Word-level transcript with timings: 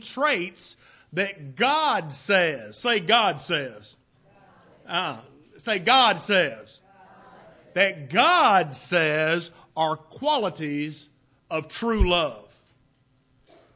traits 0.00 0.78
that 1.12 1.56
God 1.56 2.10
says. 2.10 2.78
Say, 2.78 3.00
God 3.00 3.42
says. 3.42 3.98
Uh, 4.88 5.20
say, 5.58 5.78
God 5.78 6.20
says. 6.20 6.80
That 7.74 8.08
God 8.08 8.72
says 8.72 9.50
are 9.76 9.96
qualities 9.96 11.10
of 11.50 11.68
true 11.68 12.08
love. 12.08 12.40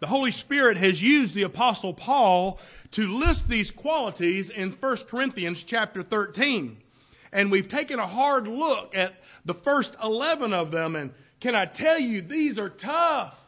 The 0.01 0.07
Holy 0.07 0.31
Spirit 0.31 0.79
has 0.79 1.03
used 1.03 1.35
the 1.35 1.43
Apostle 1.43 1.93
Paul 1.93 2.59
to 2.93 3.19
list 3.19 3.51
these 3.51 3.71
qualities 3.71 4.49
in 4.49 4.71
1 4.71 4.97
Corinthians 5.09 5.63
chapter 5.63 6.03
13. 6.03 6.79
And 7.33 7.51
we've 7.51 7.69
taken 7.69 7.99
a 7.99 8.07
hard 8.07 8.49
look 8.49 8.97
at 8.97 9.23
the 9.45 9.53
first 9.53 9.95
11 10.03 10.55
of 10.55 10.71
them. 10.71 10.97
And 10.97 11.13
can 11.41 11.55
I 11.55 11.67
tell 11.67 11.99
you, 11.99 12.23
these 12.23 12.59
are 12.59 12.71
tough. 12.71 13.48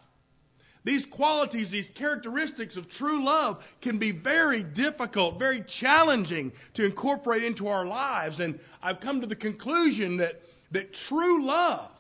These 0.83 1.07
qualities, 1.07 1.71
these 1.71 1.91
characteristics 1.91 2.77
of 2.77 2.89
true 2.89 3.23
love 3.23 3.67
can 3.81 3.99
be 3.99 4.13
very 4.13 4.63
difficult, 4.63 5.39
very 5.39 5.63
challenging 5.63 6.53
to 6.75 6.85
incorporate 6.85 7.45
into 7.45 7.69
our 7.69 7.85
lives. 7.85 8.41
And 8.41 8.59
I've 8.83 9.01
come 9.01 9.21
to 9.21 9.27
the 9.27 9.37
conclusion 9.37 10.17
that, 10.19 10.41
that 10.71 10.95
true 10.95 11.45
love 11.45 11.91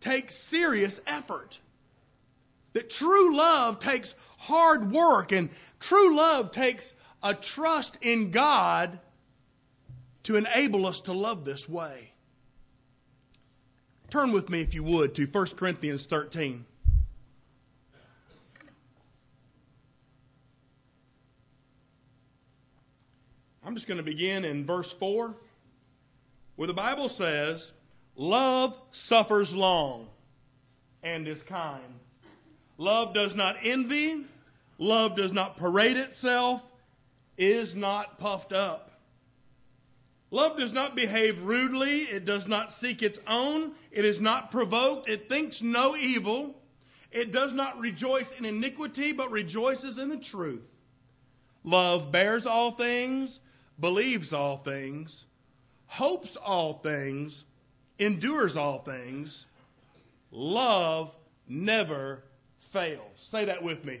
takes 0.00 0.34
serious 0.34 1.00
effort. 1.06 1.60
That 2.74 2.90
true 2.90 3.34
love 3.34 3.78
takes 3.78 4.14
hard 4.38 4.92
work, 4.92 5.32
and 5.32 5.48
true 5.80 6.14
love 6.14 6.52
takes 6.52 6.92
a 7.22 7.32
trust 7.32 7.96
in 8.02 8.30
God 8.30 8.98
to 10.24 10.36
enable 10.36 10.86
us 10.86 11.00
to 11.02 11.14
love 11.14 11.46
this 11.46 11.66
way. 11.66 12.12
Turn 14.10 14.32
with 14.32 14.50
me, 14.50 14.60
if 14.60 14.74
you 14.74 14.82
would, 14.82 15.14
to 15.14 15.24
1 15.24 15.46
Corinthians 15.56 16.04
13. 16.04 16.66
I'm 23.66 23.74
just 23.74 23.88
going 23.88 23.98
to 23.98 24.04
begin 24.04 24.44
in 24.44 24.64
verse 24.64 24.92
4, 24.92 25.34
where 26.54 26.68
the 26.68 26.72
Bible 26.72 27.08
says, 27.08 27.72
Love 28.14 28.78
suffers 28.92 29.56
long 29.56 30.06
and 31.02 31.26
is 31.26 31.42
kind. 31.42 31.82
Love 32.78 33.12
does 33.12 33.34
not 33.34 33.56
envy. 33.64 34.24
Love 34.78 35.16
does 35.16 35.32
not 35.32 35.56
parade 35.56 35.96
itself, 35.96 36.62
is 37.36 37.74
not 37.74 38.20
puffed 38.20 38.52
up. 38.52 39.00
Love 40.30 40.56
does 40.56 40.72
not 40.72 40.94
behave 40.94 41.42
rudely. 41.42 42.02
It 42.02 42.24
does 42.24 42.46
not 42.46 42.72
seek 42.72 43.02
its 43.02 43.18
own. 43.26 43.72
It 43.90 44.04
is 44.04 44.20
not 44.20 44.52
provoked. 44.52 45.08
It 45.08 45.28
thinks 45.28 45.60
no 45.60 45.96
evil. 45.96 46.54
It 47.10 47.32
does 47.32 47.52
not 47.52 47.80
rejoice 47.80 48.30
in 48.30 48.44
iniquity, 48.44 49.10
but 49.10 49.32
rejoices 49.32 49.98
in 49.98 50.08
the 50.08 50.16
truth. 50.16 50.68
Love 51.64 52.12
bears 52.12 52.46
all 52.46 52.70
things 52.70 53.40
believes 53.78 54.32
all 54.32 54.56
things, 54.56 55.26
hopes 55.86 56.36
all 56.36 56.74
things, 56.74 57.44
endures 57.98 58.56
all 58.56 58.78
things. 58.78 59.46
Love 60.30 61.14
never 61.48 62.22
fails. 62.58 63.00
Say 63.16 63.46
that 63.46 63.62
with 63.62 63.84
me. 63.84 64.00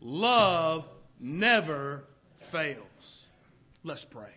Love 0.00 0.88
never 1.18 2.04
fails. 2.38 3.26
Let's 3.84 4.04
pray. 4.04 4.32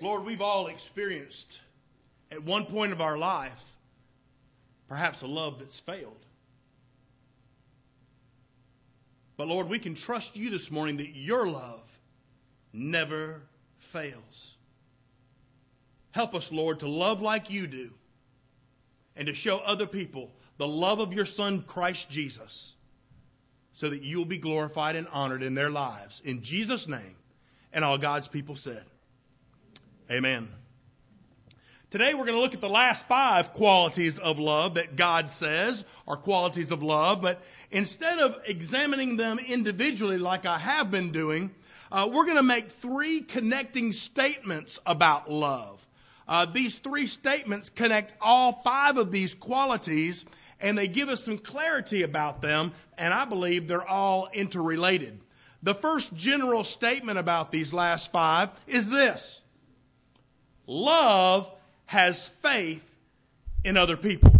Lord, 0.00 0.24
we've 0.24 0.42
all 0.42 0.66
experienced 0.66 1.60
at 2.30 2.42
one 2.42 2.66
point 2.66 2.92
of 2.92 3.00
our 3.00 3.16
life 3.16 3.74
perhaps 4.88 5.22
a 5.22 5.26
love 5.26 5.58
that's 5.58 5.78
failed. 5.78 6.23
But 9.36 9.48
Lord, 9.48 9.68
we 9.68 9.78
can 9.78 9.94
trust 9.94 10.36
you 10.36 10.50
this 10.50 10.70
morning 10.70 10.98
that 10.98 11.16
your 11.16 11.46
love 11.46 11.98
never 12.72 13.42
fails. 13.78 14.56
Help 16.12 16.34
us, 16.34 16.52
Lord, 16.52 16.80
to 16.80 16.88
love 16.88 17.20
like 17.20 17.50
you 17.50 17.66
do 17.66 17.90
and 19.16 19.26
to 19.26 19.34
show 19.34 19.58
other 19.58 19.86
people 19.86 20.30
the 20.56 20.68
love 20.68 21.00
of 21.00 21.12
your 21.12 21.24
Son, 21.24 21.62
Christ 21.62 22.08
Jesus, 22.08 22.76
so 23.72 23.90
that 23.90 24.02
you 24.02 24.18
will 24.18 24.24
be 24.24 24.38
glorified 24.38 24.94
and 24.94 25.08
honored 25.08 25.42
in 25.42 25.54
their 25.54 25.70
lives. 25.70 26.22
In 26.24 26.42
Jesus' 26.42 26.86
name, 26.86 27.16
and 27.72 27.84
all 27.84 27.98
God's 27.98 28.28
people 28.28 28.54
said, 28.54 28.84
Amen. 30.10 30.48
Today 31.94 32.12
we're 32.12 32.24
going 32.24 32.34
to 32.34 32.40
look 32.40 32.54
at 32.54 32.60
the 32.60 32.68
last 32.68 33.06
five 33.06 33.52
qualities 33.52 34.18
of 34.18 34.40
love 34.40 34.74
that 34.74 34.96
God 34.96 35.30
says 35.30 35.84
are 36.08 36.16
qualities 36.16 36.72
of 36.72 36.82
love, 36.82 37.22
but 37.22 37.40
instead 37.70 38.18
of 38.18 38.36
examining 38.48 39.16
them 39.16 39.38
individually 39.38 40.18
like 40.18 40.44
I 40.44 40.58
have 40.58 40.90
been 40.90 41.12
doing, 41.12 41.54
uh, 41.92 42.10
we're 42.12 42.24
going 42.24 42.36
to 42.36 42.42
make 42.42 42.68
three 42.68 43.20
connecting 43.20 43.92
statements 43.92 44.80
about 44.84 45.30
love. 45.30 45.86
Uh, 46.26 46.46
these 46.46 46.78
three 46.78 47.06
statements 47.06 47.70
connect 47.70 48.14
all 48.20 48.50
five 48.50 48.98
of 48.98 49.12
these 49.12 49.36
qualities 49.36 50.26
and 50.58 50.76
they 50.76 50.88
give 50.88 51.08
us 51.08 51.22
some 51.22 51.38
clarity 51.38 52.02
about 52.02 52.42
them, 52.42 52.72
and 52.98 53.14
I 53.14 53.24
believe 53.24 53.68
they're 53.68 53.88
all 53.88 54.28
interrelated. 54.32 55.20
The 55.62 55.76
first 55.76 56.12
general 56.12 56.64
statement 56.64 57.20
about 57.20 57.52
these 57.52 57.72
last 57.72 58.10
five 58.10 58.50
is 58.66 58.90
this 58.90 59.44
Love 60.66 61.52
has 61.86 62.28
faith 62.28 62.98
in 63.64 63.76
other 63.76 63.96
people. 63.96 64.32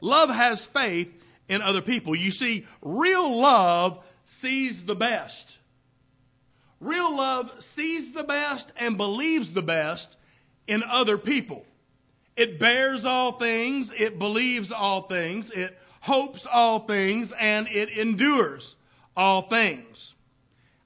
Love 0.00 0.30
has 0.30 0.66
faith 0.66 1.12
in 1.48 1.62
other 1.62 1.82
people. 1.82 2.14
You 2.14 2.30
see, 2.30 2.66
real 2.82 3.38
love 3.40 4.04
sees 4.24 4.84
the 4.84 4.94
best. 4.94 5.58
Real 6.80 7.16
love 7.16 7.62
sees 7.62 8.12
the 8.12 8.24
best 8.24 8.72
and 8.78 8.96
believes 8.96 9.52
the 9.52 9.62
best 9.62 10.16
in 10.66 10.82
other 10.82 11.16
people. 11.16 11.64
It 12.36 12.58
bears 12.58 13.04
all 13.04 13.32
things, 13.32 13.92
it 13.92 14.18
believes 14.18 14.72
all 14.72 15.02
things, 15.02 15.50
it 15.50 15.78
hopes 16.00 16.46
all 16.46 16.80
things, 16.80 17.32
and 17.38 17.68
it 17.68 17.90
endures 17.90 18.76
all 19.16 19.42
things. 19.42 20.14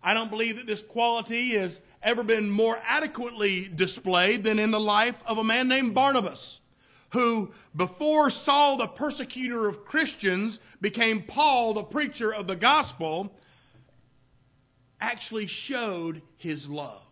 I 0.03 0.15
don't 0.15 0.31
believe 0.31 0.57
that 0.57 0.67
this 0.67 0.83
quality 0.83 1.51
has 1.51 1.81
ever 2.03 2.23
been 2.23 2.51
more 2.51 2.79
adequately 2.85 3.69
displayed 3.69 4.45
than 4.45 4.59
in 4.59 4.71
the 4.71 4.81
life 4.81 5.23
of 5.27 5.39
a 5.39 5.45
man 5.45 5.69
named 5.69 5.95
Barnabas, 5.95 6.61
who, 7.11 7.53
before 7.75 8.31
Saul 8.31 8.77
the 8.77 8.87
persecutor 8.87 9.69
of 9.69 9.85
Christians 9.85 10.61
became 10.81 11.23
Paul 11.23 11.75
the 11.75 11.83
preacher 11.83 12.33
of 12.33 12.47
the 12.47 12.57
gospel, 12.57 13.33
actually 15.01 15.47
showed 15.47 16.23
his 16.37 16.69
love. 16.69 17.03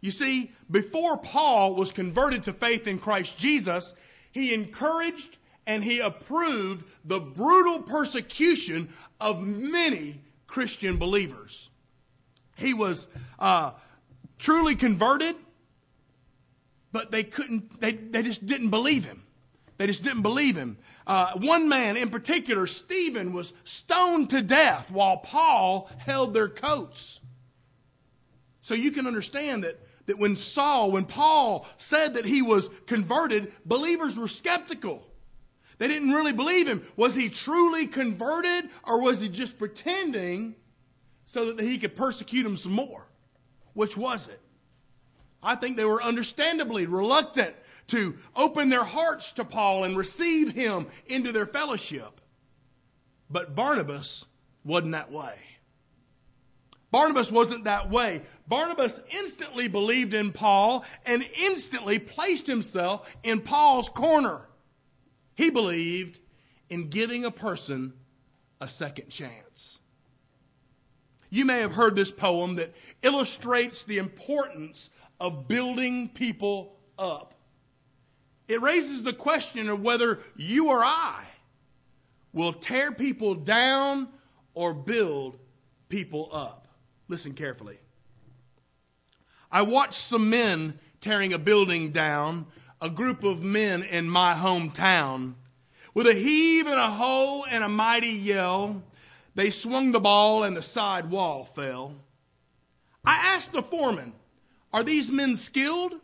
You 0.00 0.10
see, 0.10 0.52
before 0.70 1.16
Paul 1.16 1.74
was 1.74 1.92
converted 1.92 2.44
to 2.44 2.52
faith 2.52 2.86
in 2.86 2.98
Christ 2.98 3.38
Jesus, 3.38 3.94
he 4.32 4.52
encouraged 4.52 5.38
and 5.66 5.84
he 5.84 6.00
approved 6.00 6.84
the 7.04 7.20
brutal 7.20 7.80
persecution 7.80 8.88
of 9.20 9.42
many 9.42 10.20
Christian 10.46 10.96
believers. 10.96 11.70
He 12.62 12.74
was 12.74 13.08
uh, 13.38 13.72
truly 14.38 14.74
converted, 14.74 15.36
but 16.92 17.10
they 17.10 17.24
couldn't, 17.24 17.80
they, 17.80 17.92
they 17.92 18.22
just 18.22 18.46
didn't 18.46 18.70
believe 18.70 19.04
him. 19.04 19.22
They 19.78 19.86
just 19.86 20.04
didn't 20.04 20.22
believe 20.22 20.56
him. 20.56 20.78
Uh, 21.06 21.32
one 21.38 21.68
man 21.68 21.96
in 21.96 22.10
particular, 22.10 22.66
Stephen, 22.66 23.32
was 23.32 23.52
stoned 23.64 24.30
to 24.30 24.40
death 24.40 24.90
while 24.90 25.16
Paul 25.16 25.90
held 25.98 26.34
their 26.34 26.48
coats. 26.48 27.20
So 28.60 28.74
you 28.74 28.92
can 28.92 29.08
understand 29.08 29.64
that, 29.64 29.80
that 30.06 30.18
when 30.18 30.36
Saul, 30.36 30.92
when 30.92 31.04
Paul 31.04 31.66
said 31.78 32.14
that 32.14 32.24
he 32.24 32.42
was 32.42 32.70
converted, 32.86 33.52
believers 33.66 34.16
were 34.16 34.28
skeptical. 34.28 35.04
They 35.78 35.88
didn't 35.88 36.10
really 36.10 36.32
believe 36.32 36.68
him. 36.68 36.86
Was 36.94 37.16
he 37.16 37.28
truly 37.28 37.88
converted 37.88 38.70
or 38.84 39.00
was 39.02 39.20
he 39.20 39.28
just 39.28 39.58
pretending 39.58 40.54
so 41.32 41.50
that 41.50 41.64
he 41.64 41.78
could 41.78 41.96
persecute 41.96 42.42
them 42.42 42.58
some 42.58 42.72
more. 42.72 43.06
Which 43.72 43.96
was 43.96 44.28
it? 44.28 44.38
I 45.42 45.54
think 45.54 45.78
they 45.78 45.84
were 45.86 46.02
understandably 46.02 46.84
reluctant 46.84 47.56
to 47.86 48.18
open 48.36 48.68
their 48.68 48.84
hearts 48.84 49.32
to 49.32 49.44
Paul 49.46 49.84
and 49.84 49.96
receive 49.96 50.52
him 50.52 50.88
into 51.06 51.32
their 51.32 51.46
fellowship. 51.46 52.20
But 53.30 53.54
Barnabas 53.54 54.26
wasn't 54.62 54.92
that 54.92 55.10
way. 55.10 55.34
Barnabas 56.90 57.32
wasn't 57.32 57.64
that 57.64 57.88
way. 57.88 58.20
Barnabas 58.46 59.00
instantly 59.18 59.68
believed 59.68 60.12
in 60.12 60.32
Paul 60.32 60.84
and 61.06 61.26
instantly 61.40 61.98
placed 61.98 62.46
himself 62.46 63.16
in 63.22 63.40
Paul's 63.40 63.88
corner. 63.88 64.50
He 65.34 65.48
believed 65.48 66.20
in 66.68 66.90
giving 66.90 67.24
a 67.24 67.30
person 67.30 67.94
a 68.60 68.68
second 68.68 69.08
chance. 69.08 69.78
You 71.34 71.46
may 71.46 71.60
have 71.60 71.72
heard 71.72 71.96
this 71.96 72.12
poem 72.12 72.56
that 72.56 72.74
illustrates 73.00 73.84
the 73.84 73.96
importance 73.96 74.90
of 75.18 75.48
building 75.48 76.10
people 76.10 76.76
up. 76.98 77.32
It 78.48 78.60
raises 78.60 79.02
the 79.02 79.14
question 79.14 79.70
of 79.70 79.80
whether 79.80 80.20
you 80.36 80.68
or 80.68 80.84
I 80.84 81.24
will 82.34 82.52
tear 82.52 82.92
people 82.92 83.34
down 83.34 84.08
or 84.52 84.74
build 84.74 85.38
people 85.88 86.28
up. 86.34 86.68
Listen 87.08 87.32
carefully. 87.32 87.78
I 89.50 89.62
watched 89.62 89.94
some 89.94 90.28
men 90.28 90.78
tearing 91.00 91.32
a 91.32 91.38
building 91.38 91.92
down, 91.92 92.44
a 92.78 92.90
group 92.90 93.24
of 93.24 93.42
men 93.42 93.82
in 93.84 94.06
my 94.06 94.34
hometown. 94.34 95.36
With 95.94 96.06
a 96.06 96.12
heave 96.12 96.66
and 96.66 96.78
a 96.78 96.90
hoe 96.90 97.44
and 97.50 97.64
a 97.64 97.70
mighty 97.70 98.08
yell, 98.08 98.82
they 99.34 99.50
swung 99.50 99.92
the 99.92 100.00
ball 100.00 100.44
and 100.44 100.56
the 100.56 100.62
side 100.62 101.10
wall 101.10 101.44
fell. 101.44 101.94
I 103.04 103.34
asked 103.34 103.52
the 103.52 103.62
foreman, 103.62 104.12
Are 104.72 104.82
these 104.82 105.10
men 105.10 105.36
skilled? 105.36 105.94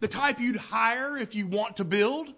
The 0.00 0.08
type 0.08 0.40
you'd 0.40 0.56
hire 0.56 1.16
if 1.16 1.34
you 1.34 1.46
want 1.46 1.76
to 1.76 1.84
build? 1.84 2.32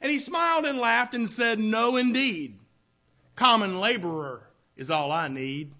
And 0.00 0.10
he 0.10 0.18
smiled 0.18 0.66
and 0.66 0.78
laughed 0.78 1.14
and 1.14 1.28
said, 1.28 1.58
No, 1.58 1.96
indeed. 1.96 2.58
Common 3.34 3.80
laborer 3.80 4.48
is 4.76 4.90
all 4.90 5.10
I 5.10 5.28
need. 5.28 5.72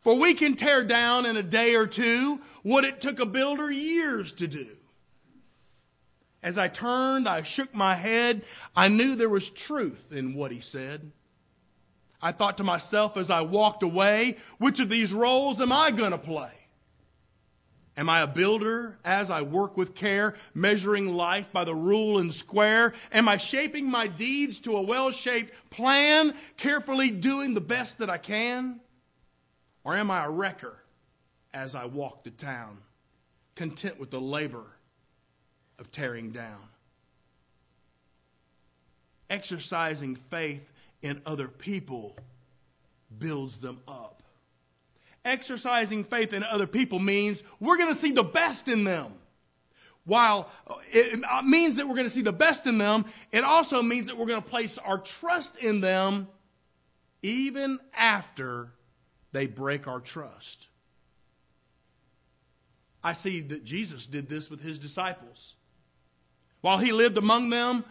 For 0.00 0.14
we 0.14 0.34
can 0.34 0.54
tear 0.54 0.84
down 0.84 1.26
in 1.26 1.36
a 1.36 1.42
day 1.42 1.74
or 1.74 1.86
two 1.86 2.40
what 2.62 2.84
it 2.84 3.00
took 3.00 3.20
a 3.20 3.26
builder 3.26 3.70
years 3.70 4.32
to 4.32 4.46
do. 4.46 4.66
As 6.42 6.56
I 6.56 6.68
turned, 6.68 7.28
I 7.28 7.42
shook 7.42 7.74
my 7.74 7.94
head. 7.94 8.42
I 8.76 8.88
knew 8.88 9.16
there 9.16 9.28
was 9.28 9.50
truth 9.50 10.12
in 10.12 10.34
what 10.34 10.52
he 10.52 10.60
said. 10.60 11.10
I 12.20 12.32
thought 12.32 12.58
to 12.58 12.64
myself 12.64 13.16
as 13.16 13.30
I 13.30 13.42
walked 13.42 13.82
away, 13.82 14.36
which 14.58 14.80
of 14.80 14.88
these 14.88 15.12
roles 15.12 15.60
am 15.60 15.72
I 15.72 15.90
going 15.90 16.10
to 16.10 16.18
play? 16.18 16.52
Am 17.96 18.08
I 18.08 18.20
a 18.20 18.28
builder 18.28 18.96
as 19.04 19.28
I 19.28 19.42
work 19.42 19.76
with 19.76 19.96
care, 19.96 20.36
measuring 20.54 21.14
life 21.14 21.52
by 21.52 21.64
the 21.64 21.74
rule 21.74 22.18
and 22.18 22.32
square? 22.32 22.94
Am 23.10 23.28
I 23.28 23.38
shaping 23.38 23.90
my 23.90 24.06
deeds 24.06 24.60
to 24.60 24.76
a 24.76 24.82
well 24.82 25.10
shaped 25.10 25.52
plan, 25.70 26.32
carefully 26.56 27.10
doing 27.10 27.54
the 27.54 27.60
best 27.60 27.98
that 27.98 28.08
I 28.08 28.18
can? 28.18 28.80
Or 29.82 29.96
am 29.96 30.12
I 30.12 30.24
a 30.24 30.30
wrecker 30.30 30.76
as 31.52 31.74
I 31.74 31.86
walk 31.86 32.22
the 32.22 32.30
town, 32.30 32.78
content 33.56 33.98
with 33.98 34.12
the 34.12 34.20
labor 34.20 34.66
of 35.80 35.90
tearing 35.90 36.30
down? 36.30 36.68
Exercising 39.28 40.14
faith 40.14 40.70
in 41.02 41.22
other 41.26 41.48
people 41.48 42.16
builds 43.18 43.58
them 43.58 43.80
up. 43.86 44.22
Exercising 45.24 46.04
faith 46.04 46.32
in 46.32 46.42
other 46.42 46.66
people 46.66 46.98
means 46.98 47.42
we're 47.60 47.76
going 47.76 47.92
to 47.92 47.98
see 47.98 48.12
the 48.12 48.22
best 48.22 48.68
in 48.68 48.84
them. 48.84 49.12
While 50.04 50.48
it 50.90 51.22
uh, 51.22 51.42
means 51.42 51.76
that 51.76 51.86
we're 51.86 51.94
going 51.94 52.06
to 52.06 52.10
see 52.10 52.22
the 52.22 52.32
best 52.32 52.66
in 52.66 52.78
them, 52.78 53.04
it 53.30 53.44
also 53.44 53.82
means 53.82 54.06
that 54.06 54.16
we're 54.16 54.26
going 54.26 54.42
to 54.42 54.48
place 54.48 54.78
our 54.78 54.98
trust 54.98 55.58
in 55.58 55.82
them 55.82 56.28
even 57.22 57.78
after 57.94 58.70
they 59.32 59.46
break 59.46 59.86
our 59.86 60.00
trust. 60.00 60.68
I 63.02 63.12
see 63.12 63.40
that 63.40 63.64
Jesus 63.64 64.06
did 64.06 64.28
this 64.28 64.50
with 64.50 64.62
his 64.62 64.78
disciples. 64.78 65.54
While 66.60 66.78
he 66.78 66.92
lived 66.92 67.18
among 67.18 67.50
them, 67.50 67.84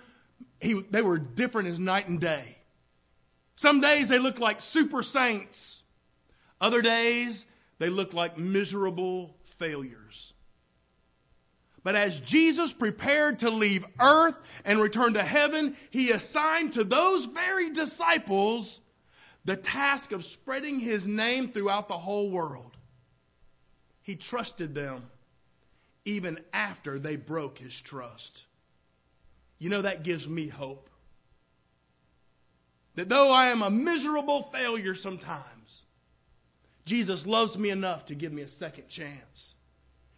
he, 0.59 0.73
they 0.73 1.01
were 1.01 1.17
different 1.17 1.69
as 1.69 1.79
night 1.79 2.07
and 2.07 2.19
day. 2.19 2.56
Some 3.57 3.81
days 3.81 4.07
they 4.07 4.19
look 4.19 4.39
like 4.39 4.61
super 4.61 5.03
saints. 5.03 5.83
Other 6.61 6.81
days 6.81 7.45
they 7.79 7.89
look 7.89 8.13
like 8.13 8.37
miserable 8.37 9.35
failures. 9.43 10.33
But 11.83 11.95
as 11.95 12.19
Jesus 12.19 12.71
prepared 12.71 13.39
to 13.39 13.49
leave 13.49 13.85
earth 13.99 14.37
and 14.63 14.79
return 14.79 15.15
to 15.15 15.23
heaven, 15.23 15.75
he 15.89 16.11
assigned 16.11 16.73
to 16.73 16.83
those 16.83 17.25
very 17.25 17.71
disciples 17.71 18.81
the 19.45 19.55
task 19.55 20.11
of 20.11 20.23
spreading 20.25 20.79
his 20.79 21.07
name 21.07 21.49
throughout 21.49 21.87
the 21.87 21.97
whole 21.97 22.29
world. 22.29 22.77
He 24.01 24.15
trusted 24.15 24.75
them 24.75 25.09
even 26.05 26.39
after 26.53 26.99
they 26.99 27.15
broke 27.15 27.57
his 27.57 27.79
trust. 27.79 28.45
You 29.57 29.69
know, 29.69 29.81
that 29.81 30.03
gives 30.03 30.27
me 30.27 30.47
hope. 30.47 30.86
That 32.97 33.09
though 33.09 33.31
I 33.31 33.47
am 33.47 33.61
a 33.61 33.69
miserable 33.69 34.41
failure 34.41 34.95
sometimes, 34.95 35.85
Jesus 36.83 37.27
loves 37.27 37.55
me 37.55 37.69
enough 37.69 38.07
to 38.07 38.15
give 38.15 38.33
me 38.33 38.41
a 38.41 38.47
second 38.47 38.89
chance. 38.89 39.53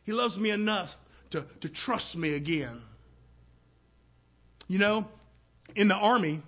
He 0.04 0.14
loves 0.14 0.40
me 0.40 0.50
enough 0.50 0.98
to, 1.32 1.46
to 1.60 1.68
trust 1.68 2.16
me 2.16 2.36
again. 2.36 2.82
You 4.70 4.80
know, 4.80 5.08
in 5.76 5.90
the 5.90 5.96
Army, 5.96 6.42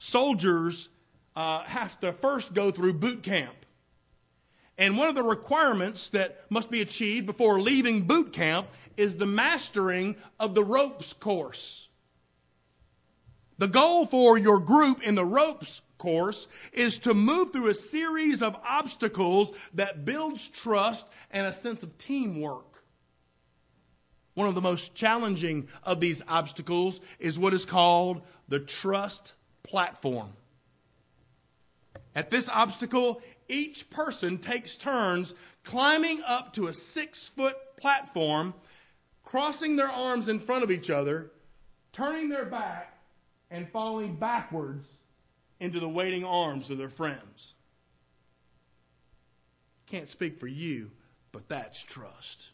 soldiers 0.00 0.88
uh, 1.36 1.60
have 1.60 2.00
to 2.00 2.12
first 2.12 2.54
go 2.54 2.72
through 2.72 2.94
boot 2.94 3.22
camp. 3.22 3.54
And 4.78 4.98
one 4.98 5.08
of 5.08 5.14
the 5.14 5.22
requirements 5.22 6.08
that 6.08 6.44
must 6.50 6.72
be 6.72 6.80
achieved 6.80 7.26
before 7.26 7.60
leaving 7.60 8.02
boot 8.02 8.32
camp 8.32 8.66
is 8.96 9.14
the 9.14 9.26
mastering 9.26 10.16
of 10.40 10.56
the 10.56 10.64
ropes 10.64 11.12
course. 11.12 11.87
The 13.58 13.68
goal 13.68 14.06
for 14.06 14.38
your 14.38 14.60
group 14.60 15.02
in 15.02 15.16
the 15.16 15.24
ropes 15.24 15.82
course 15.98 16.46
is 16.72 16.98
to 16.98 17.12
move 17.12 17.52
through 17.52 17.68
a 17.68 17.74
series 17.74 18.40
of 18.40 18.56
obstacles 18.64 19.52
that 19.74 20.04
builds 20.04 20.48
trust 20.48 21.06
and 21.30 21.46
a 21.46 21.52
sense 21.52 21.82
of 21.82 21.98
teamwork. 21.98 22.84
One 24.34 24.48
of 24.48 24.54
the 24.54 24.60
most 24.60 24.94
challenging 24.94 25.66
of 25.82 26.00
these 26.00 26.22
obstacles 26.28 27.00
is 27.18 27.38
what 27.38 27.52
is 27.52 27.64
called 27.64 28.22
the 28.46 28.60
trust 28.60 29.34
platform. 29.64 30.32
At 32.14 32.30
this 32.30 32.48
obstacle, 32.48 33.20
each 33.48 33.90
person 33.90 34.38
takes 34.38 34.76
turns 34.76 35.34
climbing 35.64 36.20
up 36.24 36.52
to 36.54 36.68
a 36.68 36.72
six 36.72 37.28
foot 37.28 37.56
platform, 37.76 38.54
crossing 39.24 39.74
their 39.74 39.90
arms 39.90 40.28
in 40.28 40.38
front 40.38 40.62
of 40.62 40.70
each 40.70 40.90
other, 40.90 41.32
turning 41.92 42.28
their 42.28 42.44
back, 42.44 42.97
and 43.50 43.68
falling 43.70 44.16
backwards 44.16 44.86
into 45.60 45.80
the 45.80 45.88
waiting 45.88 46.24
arms 46.24 46.70
of 46.70 46.78
their 46.78 46.88
friends. 46.88 47.54
Can't 49.86 50.10
speak 50.10 50.38
for 50.38 50.46
you, 50.46 50.90
but 51.32 51.48
that's 51.48 51.82
trust. 51.82 52.50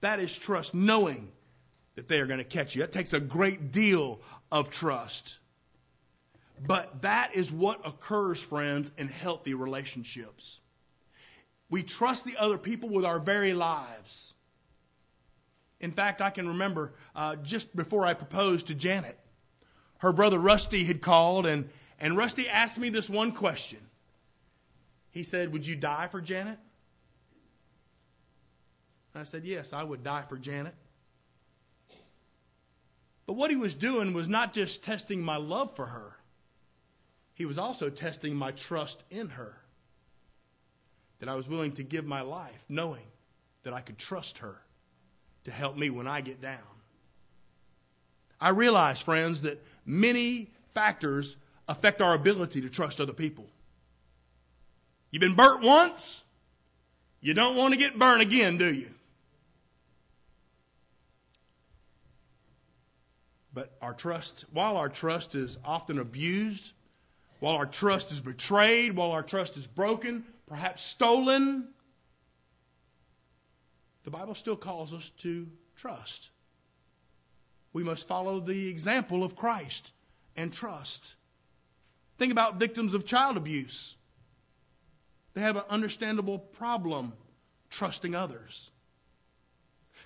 That 0.00 0.20
is 0.20 0.36
trust 0.36 0.74
knowing 0.74 1.32
that 1.94 2.08
they 2.08 2.20
are 2.20 2.26
going 2.26 2.38
to 2.38 2.44
catch 2.44 2.74
you. 2.74 2.82
That 2.82 2.92
takes 2.92 3.12
a 3.12 3.20
great 3.20 3.70
deal 3.70 4.20
of 4.52 4.70
trust. 4.70 5.38
But 6.66 7.02
that 7.02 7.34
is 7.34 7.50
what 7.50 7.86
occurs, 7.86 8.40
friends, 8.40 8.92
in 8.98 9.08
healthy 9.08 9.54
relationships. 9.54 10.60
We 11.70 11.82
trust 11.82 12.24
the 12.24 12.36
other 12.36 12.58
people 12.58 12.88
with 12.88 13.04
our 13.04 13.18
very 13.18 13.54
lives. 13.54 14.34
In 15.80 15.90
fact, 15.90 16.20
I 16.20 16.30
can 16.30 16.48
remember 16.48 16.92
uh, 17.16 17.36
just 17.36 17.74
before 17.74 18.06
I 18.06 18.14
proposed 18.14 18.68
to 18.68 18.74
Janet, 18.74 19.18
her 20.04 20.12
brother 20.12 20.38
Rusty 20.38 20.84
had 20.84 21.00
called, 21.00 21.46
and, 21.46 21.68
and 21.98 22.16
Rusty 22.16 22.48
asked 22.48 22.78
me 22.78 22.90
this 22.90 23.10
one 23.10 23.32
question. 23.32 23.80
He 25.10 25.22
said, 25.22 25.52
Would 25.52 25.66
you 25.66 25.74
die 25.74 26.08
for 26.08 26.20
Janet? 26.20 26.58
And 29.12 29.20
I 29.20 29.24
said, 29.24 29.44
Yes, 29.44 29.72
I 29.72 29.82
would 29.82 30.04
die 30.04 30.24
for 30.28 30.36
Janet. 30.36 30.74
But 33.26 33.34
what 33.34 33.50
he 33.50 33.56
was 33.56 33.74
doing 33.74 34.12
was 34.12 34.28
not 34.28 34.52
just 34.52 34.84
testing 34.84 35.22
my 35.22 35.36
love 35.36 35.74
for 35.74 35.86
her, 35.86 36.16
he 37.32 37.46
was 37.46 37.58
also 37.58 37.90
testing 37.90 38.36
my 38.36 38.52
trust 38.52 39.02
in 39.10 39.30
her. 39.30 39.56
That 41.20 41.28
I 41.30 41.34
was 41.34 41.48
willing 41.48 41.72
to 41.72 41.82
give 41.82 42.04
my 42.04 42.20
life 42.20 42.66
knowing 42.68 43.06
that 43.62 43.72
I 43.72 43.80
could 43.80 43.96
trust 43.96 44.38
her 44.38 44.60
to 45.44 45.50
help 45.50 45.78
me 45.78 45.88
when 45.88 46.06
I 46.06 46.20
get 46.20 46.42
down. 46.42 46.60
I 48.40 48.50
realize, 48.50 49.00
friends, 49.00 49.40
that 49.42 49.64
many 49.84 50.50
factors 50.72 51.36
affect 51.68 52.02
our 52.02 52.14
ability 52.14 52.60
to 52.60 52.68
trust 52.68 53.00
other 53.00 53.12
people. 53.12 53.46
You've 55.10 55.20
been 55.20 55.36
burnt 55.36 55.62
once, 55.62 56.24
you 57.20 57.34
don't 57.34 57.56
want 57.56 57.72
to 57.72 57.78
get 57.78 57.98
burnt 57.98 58.20
again, 58.20 58.58
do 58.58 58.72
you? 58.72 58.90
But 63.52 63.76
our 63.80 63.94
trust, 63.94 64.44
while 64.52 64.76
our 64.76 64.88
trust 64.88 65.34
is 65.34 65.58
often 65.64 65.98
abused, 65.98 66.72
while 67.38 67.54
our 67.54 67.66
trust 67.66 68.10
is 68.10 68.20
betrayed, 68.20 68.96
while 68.96 69.12
our 69.12 69.22
trust 69.22 69.56
is 69.56 69.66
broken, 69.66 70.24
perhaps 70.46 70.82
stolen, 70.82 71.68
the 74.02 74.10
Bible 74.10 74.34
still 74.34 74.56
calls 74.56 74.92
us 74.92 75.10
to 75.18 75.46
trust 75.76 76.30
we 77.74 77.82
must 77.82 78.08
follow 78.08 78.40
the 78.40 78.68
example 78.68 79.22
of 79.22 79.36
Christ 79.36 79.92
and 80.36 80.50
trust. 80.50 81.16
Think 82.16 82.32
about 82.32 82.56
victims 82.56 82.94
of 82.94 83.04
child 83.04 83.36
abuse. 83.36 83.96
They 85.34 85.42
have 85.42 85.56
an 85.56 85.64
understandable 85.68 86.38
problem 86.38 87.12
trusting 87.68 88.14
others. 88.14 88.70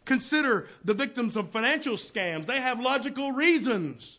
Consider 0.07 0.67
the 0.83 0.95
victims 0.95 1.37
of 1.37 1.51
financial 1.51 1.97
scams. 1.97 2.47
They 2.47 2.63
have 2.63 2.81
logical 2.81 3.33
reasons 3.33 4.19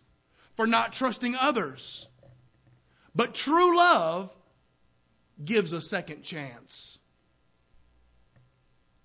for 0.56 0.68
not 0.68 0.94
trusting 0.94 1.36
others. 1.36 2.08
But 3.16 3.34
true 3.34 3.76
love 3.76 4.32
gives 5.44 5.74
a 5.74 5.82
second 5.82 6.22
chance, 6.22 7.00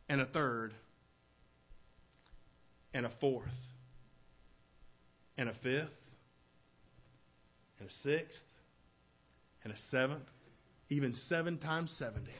and 0.08 0.20
a 0.20 0.26
third, 0.26 0.74
and 2.92 3.06
a 3.06 3.08
fourth, 3.08 3.73
and 5.36 5.48
a 5.48 5.54
fifth, 5.54 6.14
and 7.78 7.88
a 7.88 7.92
sixth, 7.92 8.52
and 9.62 9.72
a 9.72 9.76
seventh, 9.76 10.30
even 10.88 11.12
seven 11.12 11.58
times 11.58 11.90
70. 11.90 12.30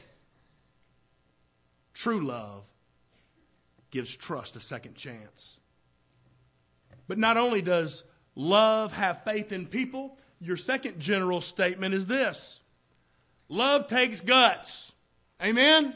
True 1.93 2.25
love 2.25 2.63
gives 3.91 4.15
trust 4.15 4.55
a 4.55 4.59
second 4.59 4.95
chance. 4.95 5.59
But 7.07 7.17
not 7.17 7.37
only 7.37 7.61
does 7.61 8.03
love 8.35 8.93
have 8.93 9.23
faith 9.23 9.51
in 9.51 9.65
people, 9.65 10.17
your 10.41 10.57
second 10.57 10.99
general 10.99 11.41
statement 11.41 11.93
is 11.93 12.07
this 12.07 12.61
love 13.49 13.87
takes 13.87 14.21
guts. 14.21 14.91
Amen? 15.41 15.95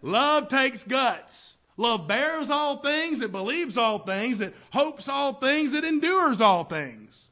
Love 0.00 0.48
takes 0.48 0.84
guts. 0.84 1.56
Love 1.82 2.06
bears 2.06 2.48
all 2.48 2.76
things, 2.76 3.20
it 3.20 3.32
believes 3.32 3.76
all 3.76 3.98
things, 3.98 4.40
it 4.40 4.54
hopes 4.72 5.08
all 5.08 5.32
things, 5.32 5.74
it 5.74 5.82
endures 5.82 6.40
all 6.40 6.62
things. 6.62 7.30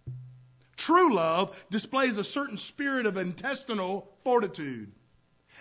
True 0.76 1.14
love 1.14 1.64
displays 1.70 2.18
a 2.18 2.24
certain 2.24 2.56
spirit 2.56 3.06
of 3.06 3.16
intestinal 3.16 4.10
fortitude. 4.24 4.90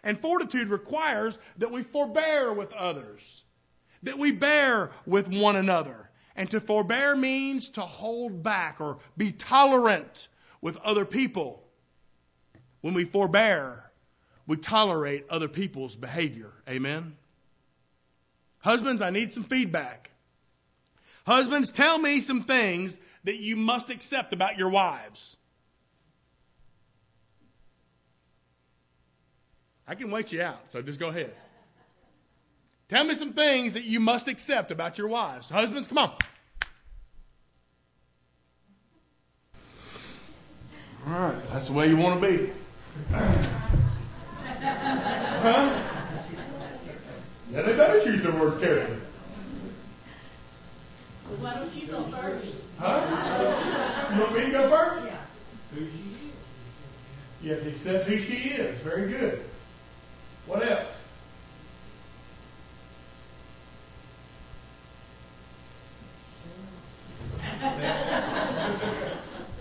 And 0.03 0.19
fortitude 0.19 0.69
requires 0.69 1.37
that 1.59 1.69
we 1.69 1.83
forbear 1.83 2.51
with 2.51 2.73
others, 2.73 3.43
that 4.01 4.17
we 4.17 4.31
bear 4.31 4.89
with 5.05 5.27
one 5.27 5.55
another. 5.55 6.09
And 6.35 6.49
to 6.49 6.59
forbear 6.59 7.15
means 7.15 7.69
to 7.71 7.81
hold 7.81 8.41
back 8.41 8.81
or 8.81 8.97
be 9.15 9.31
tolerant 9.31 10.29
with 10.61 10.77
other 10.77 11.05
people. 11.05 11.63
When 12.81 12.95
we 12.95 13.03
forbear, 13.03 13.91
we 14.47 14.57
tolerate 14.57 15.27
other 15.29 15.47
people's 15.47 15.95
behavior. 15.95 16.53
Amen? 16.67 17.17
Husbands, 18.59 19.01
I 19.01 19.09
need 19.09 19.31
some 19.31 19.43
feedback. 19.43 20.11
Husbands, 21.25 21.71
tell 21.71 21.97
me 21.97 22.19
some 22.19 22.43
things 22.43 22.99
that 23.23 23.39
you 23.39 23.55
must 23.55 23.89
accept 23.89 24.33
about 24.33 24.57
your 24.57 24.69
wives. 24.69 25.37
I 29.87 29.95
can 29.95 30.11
wait 30.11 30.31
you 30.31 30.41
out, 30.41 30.69
so 30.69 30.81
just 30.81 30.99
go 30.99 31.07
ahead. 31.07 31.33
Tell 32.89 33.03
me 33.03 33.13
some 33.15 33.33
things 33.33 33.73
that 33.73 33.83
you 33.83 33.99
must 33.99 34.27
accept 34.27 34.71
about 34.71 34.97
your 34.97 35.07
wives. 35.07 35.49
Husbands, 35.49 35.87
come 35.87 35.99
on. 35.99 36.13
All 41.07 41.13
right, 41.13 41.49
that's 41.51 41.67
the 41.67 41.73
way 41.73 41.87
you 41.87 41.97
want 41.97 42.21
to 42.21 42.27
be. 42.27 42.49
huh? 45.41 45.88
Yeah, 47.51 47.63
they 47.63 47.75
better 47.75 47.99
choose 47.99 48.21
their 48.21 48.31
words 48.33 48.61
carefully. 48.61 48.99
Why 51.39 51.53
don't 51.55 51.73
you 51.73 51.87
go 51.87 52.03
first? 52.03 52.53
Huh? 52.77 54.13
You 54.13 54.21
want 54.21 54.35
me 54.35 54.41
to 54.45 54.51
go 54.51 54.69
first? 54.69 55.07
Yeah. 55.07 55.17
Who 55.73 55.79
she 55.79 55.85
is. 55.87 56.33
You 57.41 57.51
have 57.51 57.63
to 57.63 57.69
accept 57.69 58.07
who 58.07 58.19
she 58.19 58.35
is. 58.49 58.79
Very 58.81 59.09
good. 59.09 59.43
What 60.45 60.67
else? 60.67 60.87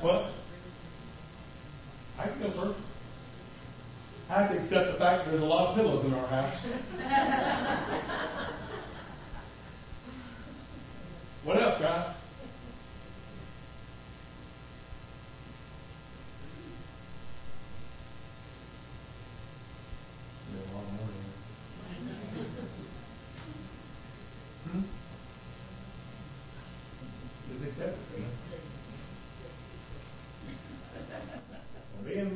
what? 0.00 0.30
I 2.18 2.26
can 2.26 2.40
go 2.42 2.50
first. 2.50 2.78
I 4.30 4.42
have 4.42 4.50
to 4.50 4.59
accept 4.59 4.92
the 4.92 4.99
fact 4.99 5.25
that 5.25 5.30
there's 5.30 5.40
a 5.40 5.47
lot 5.47 5.68
of 5.68 5.76
pillows 5.76 6.04
in 6.04 6.12
our 6.12 6.26
house. 6.26 6.66
what 11.45 11.57
else, 11.57 11.78
guys? 11.78 12.14
Hmm? 24.71 24.83
Just 27.50 27.64
accept 27.64 27.97
it, 27.97 28.21
man. 28.21 28.28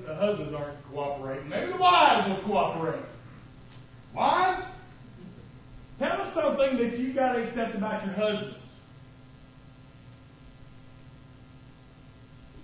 Well, 0.07 0.17
being 0.37 0.51
the 0.51 0.59
husbands 0.59 0.69
aren't 0.69 0.93
cooperating, 0.93 1.49
maybe 1.49 1.73
the 1.73 1.79
wives 1.79 2.29
will 2.29 2.37
cooperate. 2.37 3.03
Wives, 4.15 4.65
tell 5.99 6.21
us 6.21 6.33
something 6.33 6.77
that 6.77 6.99
you 6.99 7.13
got 7.13 7.33
to 7.35 7.43
accept 7.43 7.75
about 7.75 8.05
your 8.05 8.15
husbands. 8.15 8.57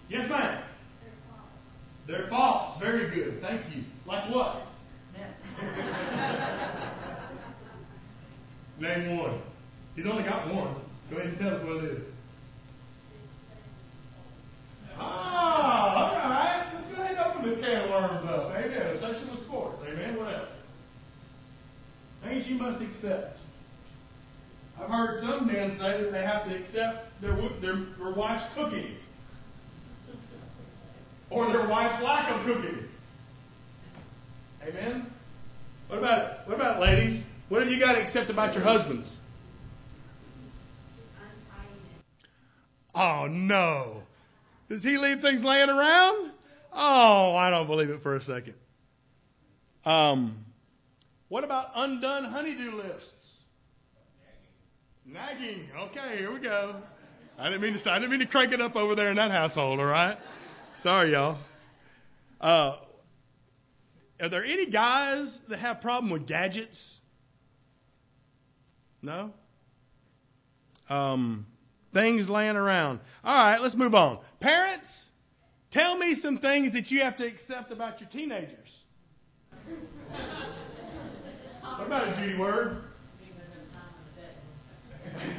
Yes, 0.09 0.29
ma'am. 0.29 0.63
Their 2.07 2.27
faults. 2.29 2.79
Very 2.79 3.11
good. 3.11 3.43
Thank 3.43 3.63
you. 3.75 3.85
Like 4.07 4.31
what? 4.31 4.67
Name 8.81 9.19
one. 9.19 9.39
He's 9.95 10.07
only 10.07 10.23
got 10.23 10.47
one. 10.55 10.75
Go 11.11 11.17
ahead 11.17 11.29
and 11.31 11.39
tell 11.39 11.57
us 11.57 11.65
what 11.65 11.85
it 11.85 11.91
is. 11.91 12.05
Ah, 14.99 15.95
all 15.97 16.31
right. 16.31 16.67
Let's 16.73 16.87
go 16.87 17.03
ahead 17.03 17.17
and 17.17 17.27
open 17.27 17.43
this 17.51 17.61
can 17.61 17.85
of 17.85 17.91
worms 17.91 18.25
up. 18.31 18.51
Amen. 18.57 18.95
Obsession 18.95 19.31
with 19.31 19.41
sports. 19.41 19.83
Amen. 19.87 20.17
What 20.17 20.33
else? 20.33 20.49
Things 22.23 22.49
you 22.49 22.57
must 22.57 22.81
accept. 22.99 23.39
I've 24.81 24.91
heard 24.91 25.19
some 25.21 25.47
men 25.47 25.73
say 25.73 26.03
that 26.03 26.13
they 26.13 26.23
have 26.23 26.49
to 26.49 26.57
accept 26.57 27.21
their, 27.21 27.35
their, 27.61 27.75
their 27.75 28.11
wife's 28.11 28.45
cooking 28.55 28.97
or 31.31 31.47
their 31.47 31.67
wife's 31.67 32.03
lack 32.03 32.31
of 32.31 32.45
cooking. 32.45 32.89
Amen. 34.67 35.07
What 35.89 36.01
about 36.01 36.47
what 36.47 36.57
about 36.57 36.81
ladies? 36.81 37.27
What 37.49 37.63
have 37.63 37.73
you 37.73 37.79
got 37.79 37.95
to 37.95 38.03
accept 38.03 38.29
about 38.29 38.55
your 38.55 38.63
husbands? 38.63 39.21
Oh 42.95 43.27
no. 43.31 44.03
Does 44.69 44.83
he 44.83 44.99
leave 44.99 45.23
things 45.23 45.45
laying 45.45 45.71
around? 45.71 46.33
Oh, 46.73 47.35
I 47.35 47.51
don't 47.51 47.67
believe 47.67 47.89
it 47.91 48.03
for 48.03 48.17
a 48.17 48.21
second. 48.21 48.55
Um, 49.87 50.45
what 51.29 51.45
about 51.45 51.71
undone 51.75 52.25
honeydew 52.25 52.77
lists? 52.77 53.43
Nagging. 55.05 55.69
Okay, 55.77 56.19
here 56.19 56.33
we 56.33 56.39
go. 56.39 56.77
I 57.39 57.49
didn't 57.49 57.63
mean 57.63 57.79
to. 57.79 57.93
I 57.93 57.99
didn't 57.99 58.11
mean 58.11 58.21
to 58.21 58.27
crank 58.27 58.53
it 58.53 58.61
up 58.61 58.77
over 58.77 58.95
there 58.95 59.11
in 59.11 59.17
that 59.17 59.31
household. 59.31 59.81
All 59.81 59.87
right. 59.87 60.19
Sorry, 60.77 61.13
y'all. 61.13 61.39
Uh, 62.41 62.77
are 64.21 64.29
there 64.29 64.45
any 64.45 64.67
guys 64.67 65.41
that 65.49 65.59
have 65.59 65.81
problem 65.81 66.11
with 66.11 66.27
gadgets? 66.27 67.01
No. 69.01 69.33
Um, 70.91 71.47
things 71.93 72.29
laying 72.29 72.57
around. 72.57 73.01
All 73.25 73.37
right, 73.37 73.61
let's 73.61 73.77
move 73.77 73.95
on. 73.95 74.19
Parents, 74.41 75.11
tell 75.71 75.97
me 75.97 76.15
some 76.15 76.39
things 76.39 76.73
that 76.73 76.91
you 76.91 77.01
have 77.01 77.17
to 77.17 77.27
accept 77.27 77.71
about 77.71 78.01
your 78.01 78.09
teenagers. 78.09 78.85
What 81.79 81.87
about 81.87 82.09
it, 82.09 82.17
Judy 82.17 82.37
Word? 82.37 82.83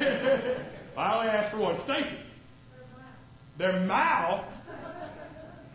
I 0.96 1.14
only 1.16 1.28
asked 1.28 1.50
for 1.50 1.58
one. 1.58 1.78
Stacy, 1.78 2.16
their 3.58 3.78
mouth. 3.80 4.44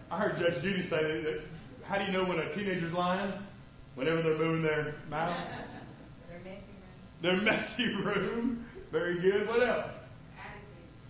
I 0.10 0.17
heard 0.17 0.38
Judge 0.38 0.62
Judy 0.62 0.81
say 0.81 1.22
that. 1.22 1.41
How 1.84 2.00
do 2.00 2.05
you 2.05 2.12
know 2.12 2.24
when 2.24 2.39
a 2.39 2.51
teenager's 2.51 2.93
lying? 2.93 3.31
Whenever 3.93 4.24
they're 4.24 4.38
moving 4.38 4.63
their 4.63 4.95
mouth. 5.10 5.38
Their 6.29 6.39
messy 6.43 6.72
room. 6.72 7.22
Their 7.22 7.38
messy 7.38 7.93
room. 7.93 8.65
Very 8.91 9.19
good. 9.19 9.48
What 9.48 9.62
else? 9.62 9.91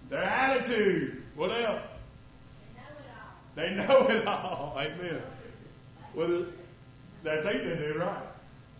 Their 0.10 0.24
attitude. 0.24 1.24
What 1.36 1.52
else? 1.52 1.82
They 3.56 3.74
know 3.74 4.08
it 4.10 4.28
all. 4.28 4.76
Amen. 4.78 5.22
Well, 6.14 6.46
they 7.24 7.42
think 7.42 7.64
they 7.64 7.76
do, 7.78 7.96
right? 8.00 8.25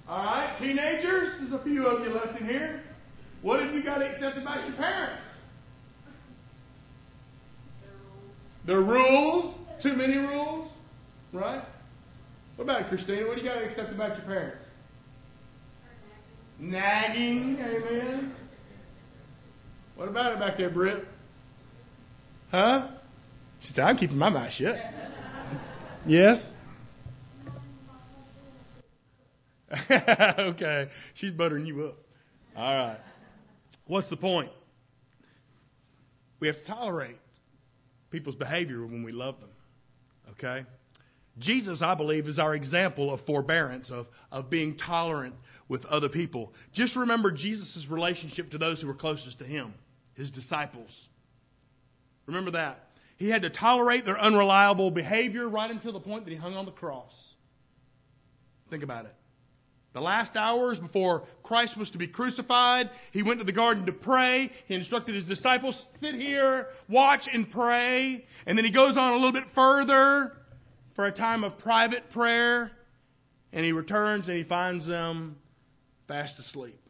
All 0.08 0.24
right, 0.24 0.56
teenagers. 0.58 1.38
There's 1.40 1.52
a 1.52 1.60
few 1.60 1.88
of 1.88 2.06
you 2.06 2.14
left 2.14 2.40
in 2.40 2.48
here. 2.48 2.84
What 3.42 3.60
have 3.60 3.74
you 3.74 3.82
got 3.82 4.00
to 4.00 4.10
accept 4.10 4.38
about 4.38 4.66
your 4.66 4.76
parents? 4.76 5.30
The 8.66 8.78
rules. 8.78 9.60
Too 9.80 9.96
many 9.96 10.18
rules, 10.18 10.70
right? 11.34 11.62
What 12.56 12.64
about 12.64 12.82
it, 12.82 12.88
Christina? 12.88 13.28
What 13.28 13.36
do 13.36 13.44
you 13.44 13.50
got 13.50 13.60
to 13.60 13.66
accept 13.66 13.92
about 13.92 14.16
your 14.16 14.26
parents? 14.26 14.66
Nagging, 16.58 17.60
amen. 17.60 18.34
What 19.96 20.08
about 20.08 20.34
it 20.34 20.40
back 20.40 20.58
there, 20.58 20.70
Britt? 20.70 21.06
Huh? 22.52 22.88
She 23.60 23.74
said, 23.74 23.86
I'm 23.86 23.98
keeping 23.98 24.18
my 24.18 24.30
mouth 24.30 24.52
shut. 24.52 24.80
yes? 26.06 26.54
okay. 30.40 30.90
She's 31.14 31.32
buttering 31.32 31.66
you 31.66 31.86
up. 31.86 31.98
All 32.56 32.86
right. 32.86 33.00
What's 33.86 34.10
the 34.10 34.18
point? 34.18 34.52
We 36.40 36.48
have 36.48 36.58
to 36.58 36.66
tolerate 36.66 37.18
people's 38.10 38.36
behavior 38.36 38.86
when 38.86 39.04
we 39.04 39.12
love 39.12 39.40
them. 39.40 39.50
Okay? 40.32 40.66
Jesus, 41.38 41.82
I 41.82 41.96
believe, 41.96 42.28
is 42.28 42.40
our 42.40 42.56
example 42.56 43.12
of 43.12 43.22
forbearance, 43.22 43.90
of, 43.90 44.08
of 44.32 44.50
being 44.50 44.76
tolerant 44.76 45.36
with 45.68 45.86
other 45.88 46.10
people. 46.10 46.54
Just 46.72 46.96
remember 46.96 47.32
Jesus' 47.32 47.90
relationship 47.90 48.52
to 48.52 48.58
those 48.58 48.82
who 48.82 48.88
were 48.88 48.94
closest 48.94 49.40
to 49.40 49.46
him, 49.46 49.74
his 50.14 50.32
disciples. 50.32 51.10
Remember 52.26 52.52
that. 52.52 52.90
He 53.18 53.30
had 53.30 53.42
to 53.44 53.50
tolerate 53.50 54.06
their 54.06 54.20
unreliable 54.20 54.92
behavior 54.92 55.48
right 55.48 55.70
until 55.70 55.92
the 55.92 56.00
point 56.00 56.26
that 56.26 56.32
he 56.32 56.38
hung 56.38 56.56
on 56.56 56.66
the 56.66 56.72
cross. 56.72 57.36
Think 58.70 58.84
about 58.84 59.06
it. 59.06 59.16
The 59.96 60.02
last 60.02 60.36
hours 60.36 60.78
before 60.78 61.24
Christ 61.42 61.78
was 61.78 61.90
to 61.92 61.98
be 61.98 62.06
crucified, 62.06 62.90
he 63.12 63.24
went 63.24 63.40
to 63.40 63.46
the 63.46 63.54
garden 63.54 63.86
to 63.86 63.94
pray. 63.94 64.50
He 64.66 64.76
instructed 64.76 65.16
his 65.16 65.24
disciples, 65.24 65.88
sit 66.02 66.16
here, 66.16 66.68
watch, 66.90 67.34
and 67.34 67.50
pray. 67.50 68.26
And 68.46 68.58
then 68.58 68.66
he 68.66 68.72
goes 68.72 68.98
on 68.98 69.14
a 69.14 69.16
little 69.16 69.32
bit 69.32 69.46
further 69.46 70.36
for 70.96 71.06
a 71.06 71.14
time 71.14 71.46
of 71.46 71.58
private 71.58 72.10
prayer. 72.10 72.74
And 73.54 73.64
he 73.64 73.72
returns 73.72 74.28
and 74.28 74.38
he 74.38 74.44
finds 74.44 74.86
them 74.86 75.38
fast 76.10 76.40
asleep. 76.40 76.82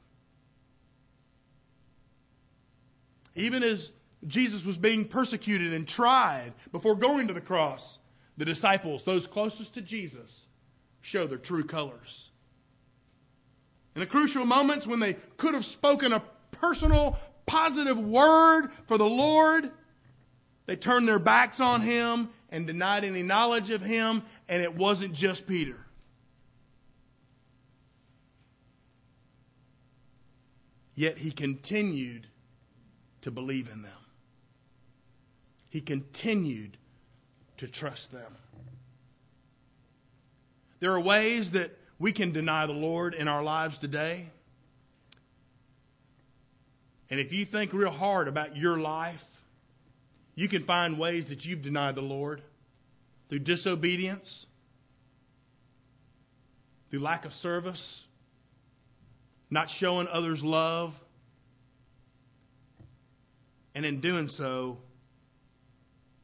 Even 3.35 3.61
as 3.61 3.93
Jesus 4.25 4.65
was 4.65 4.79
being 4.79 5.05
persecuted 5.05 5.73
and 5.73 5.87
tried 5.87 6.53
before 6.71 6.95
going 6.95 7.27
to 7.27 7.35
the 7.35 7.41
cross, 7.41 7.99
the 8.35 8.45
disciples, 8.45 9.03
those 9.03 9.27
closest 9.27 9.75
to 9.75 9.81
Jesus, 9.83 10.47
show 11.01 11.27
their 11.27 11.37
true 11.37 11.63
colors. 11.63 12.31
In 13.95 14.01
the 14.01 14.05
crucial 14.05 14.45
moments 14.45 14.85
when 14.85 14.99
they 14.99 15.13
could 15.37 15.53
have 15.53 15.65
spoken 15.65 16.11
a 16.11 16.21
personal, 16.51 17.17
positive 17.45 17.97
word 17.97 18.69
for 18.87 18.97
the 18.97 19.05
Lord, 19.05 19.71
they 20.65 20.75
turned 20.75 21.07
their 21.07 21.19
backs 21.19 21.61
on 21.61 21.81
him 21.81 22.29
and 22.49 22.67
denied 22.67 23.05
any 23.05 23.23
knowledge 23.23 23.69
of 23.69 23.81
him, 23.81 24.23
and 24.49 24.61
it 24.61 24.75
wasn't 24.75 25.13
just 25.13 25.47
Peter. 25.47 25.79
Yet 30.93 31.17
he 31.17 31.31
continued 31.31 32.27
to 33.21 33.31
believe 33.31 33.69
in 33.71 33.81
them. 33.81 33.91
He 35.69 35.81
continued 35.81 36.77
to 37.57 37.67
trust 37.67 38.11
them. 38.11 38.37
There 40.79 40.91
are 40.91 40.99
ways 40.99 41.51
that 41.51 41.77
we 41.97 42.11
can 42.11 42.31
deny 42.31 42.65
the 42.65 42.73
Lord 42.73 43.13
in 43.13 43.27
our 43.27 43.43
lives 43.43 43.77
today. 43.77 44.27
And 47.09 47.19
if 47.19 47.31
you 47.31 47.45
think 47.45 47.71
real 47.71 47.91
hard 47.91 48.27
about 48.27 48.57
your 48.57 48.77
life, 48.77 49.41
you 50.33 50.47
can 50.47 50.63
find 50.63 50.99
ways 50.99 51.29
that 51.29 51.45
you've 51.45 51.61
denied 51.61 51.95
the 51.95 52.01
Lord 52.01 52.41
through 53.29 53.39
disobedience, 53.39 54.47
through 56.89 56.99
lack 56.99 57.25
of 57.25 57.33
service, 57.33 58.07
not 59.49 59.69
showing 59.69 60.07
others 60.07 60.43
love. 60.43 61.01
And 63.73 63.85
in 63.85 64.01
doing 64.01 64.27
so, 64.27 64.79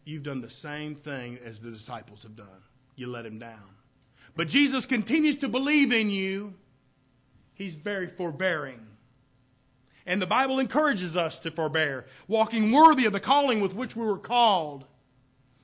you've 0.03 0.23
done 0.23 0.41
the 0.41 0.49
same 0.49 0.95
thing 0.95 1.37
as 1.43 1.61
the 1.61 1.71
disciples 1.71 2.23
have 2.23 2.35
done. 2.35 2.47
You 2.95 3.07
let 3.07 3.25
him 3.25 3.39
down. 3.39 3.80
But 4.35 4.47
Jesus 4.47 4.85
continues 4.85 5.35
to 5.37 5.49
believe 5.49 5.91
in 5.91 6.09
you. 6.09 6.55
He's 7.53 7.75
very 7.75 8.07
forbearing. 8.07 8.87
And 10.05 10.21
the 10.21 10.27
Bible 10.27 10.59
encourages 10.59 11.15
us 11.15 11.37
to 11.39 11.51
forbear, 11.51 12.05
walking 12.27 12.71
worthy 12.71 13.05
of 13.05 13.13
the 13.13 13.19
calling 13.19 13.61
with 13.61 13.75
which 13.75 13.95
we 13.95 14.05
were 14.05 14.17
called, 14.17 14.85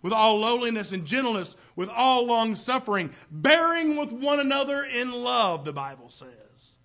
with 0.01 0.13
all 0.13 0.39
lowliness 0.39 0.91
and 0.91 1.05
gentleness, 1.05 1.55
with 1.75 1.89
all 1.89 2.25
long 2.25 2.55
suffering, 2.55 3.11
bearing 3.31 3.97
with 3.97 4.11
one 4.11 4.39
another 4.39 4.83
in 4.83 5.11
love, 5.11 5.65
the 5.65 5.73
Bible 5.73 6.09
says. 6.09 6.75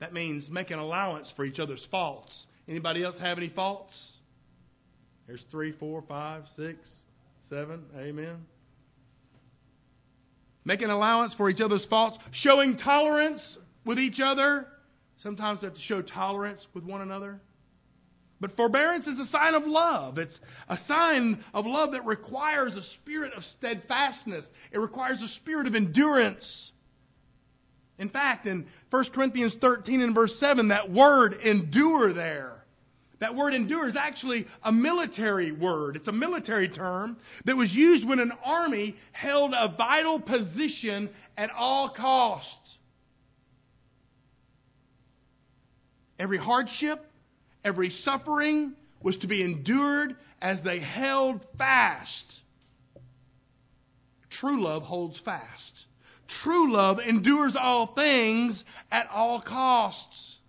That 0.00 0.12
means 0.12 0.50
making 0.50 0.78
allowance 0.78 1.30
for 1.30 1.44
each 1.44 1.60
other's 1.60 1.84
faults. 1.84 2.46
Anybody 2.68 3.02
else 3.02 3.18
have 3.20 3.38
any 3.38 3.48
faults? 3.48 4.20
There's 5.26 5.44
three, 5.44 5.72
four, 5.72 6.02
five, 6.02 6.46
six, 6.46 7.04
seven. 7.40 7.86
Amen 7.96 8.44
making 10.64 10.90
allowance 10.90 11.34
for 11.34 11.48
each 11.50 11.60
other's 11.60 11.86
faults, 11.86 12.18
showing 12.30 12.76
tolerance 12.76 13.58
with 13.84 13.98
each 13.98 14.20
other. 14.20 14.68
Sometimes 15.16 15.62
we 15.62 15.66
have 15.66 15.74
to 15.74 15.80
show 15.80 16.02
tolerance 16.02 16.68
with 16.74 16.84
one 16.84 17.00
another. 17.00 17.40
But 18.40 18.50
forbearance 18.50 19.06
is 19.06 19.20
a 19.20 19.24
sign 19.24 19.54
of 19.54 19.68
love. 19.68 20.18
It's 20.18 20.40
a 20.68 20.76
sign 20.76 21.44
of 21.54 21.64
love 21.64 21.92
that 21.92 22.04
requires 22.04 22.76
a 22.76 22.82
spirit 22.82 23.34
of 23.34 23.44
steadfastness. 23.44 24.50
It 24.72 24.78
requires 24.78 25.22
a 25.22 25.28
spirit 25.28 25.68
of 25.68 25.76
endurance. 25.76 26.72
In 27.98 28.08
fact, 28.08 28.48
in 28.48 28.66
1 28.90 29.04
Corinthians 29.06 29.54
13 29.54 30.02
and 30.02 30.12
verse 30.12 30.34
7, 30.36 30.68
that 30.68 30.90
word 30.90 31.34
endure 31.44 32.12
there 32.12 32.61
that 33.22 33.36
word 33.36 33.54
endure 33.54 33.86
is 33.86 33.94
actually 33.94 34.48
a 34.64 34.72
military 34.72 35.52
word. 35.52 35.94
It's 35.94 36.08
a 36.08 36.12
military 36.12 36.68
term 36.68 37.16
that 37.44 37.56
was 37.56 37.74
used 37.76 38.04
when 38.04 38.18
an 38.18 38.32
army 38.44 38.96
held 39.12 39.54
a 39.56 39.68
vital 39.68 40.18
position 40.18 41.08
at 41.36 41.48
all 41.56 41.88
costs. 41.88 42.78
Every 46.18 46.36
hardship, 46.36 47.12
every 47.62 47.90
suffering 47.90 48.74
was 49.00 49.18
to 49.18 49.28
be 49.28 49.44
endured 49.44 50.16
as 50.40 50.62
they 50.62 50.80
held 50.80 51.46
fast. 51.56 52.42
True 54.30 54.60
love 54.60 54.82
holds 54.82 55.20
fast. 55.20 55.86
True 56.26 56.72
love 56.72 56.98
endures 56.98 57.54
all 57.54 57.86
things 57.86 58.64
at 58.90 59.08
all 59.12 59.38
costs. 59.40 60.40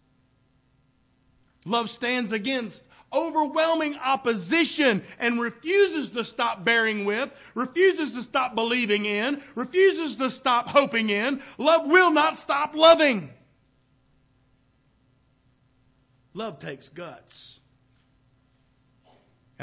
Love 1.65 1.89
stands 1.89 2.31
against 2.31 2.85
overwhelming 3.13 3.95
opposition 4.03 5.03
and 5.19 5.39
refuses 5.39 6.09
to 6.11 6.23
stop 6.23 6.65
bearing 6.65 7.05
with, 7.05 7.31
refuses 7.53 8.11
to 8.13 8.21
stop 8.21 8.55
believing 8.55 9.05
in, 9.05 9.41
refuses 9.55 10.15
to 10.15 10.29
stop 10.29 10.67
hoping 10.67 11.09
in. 11.09 11.41
Love 11.57 11.85
will 11.85 12.11
not 12.11 12.39
stop 12.39 12.75
loving. 12.75 13.29
Love 16.33 16.57
takes 16.59 16.89
guts. 16.89 17.59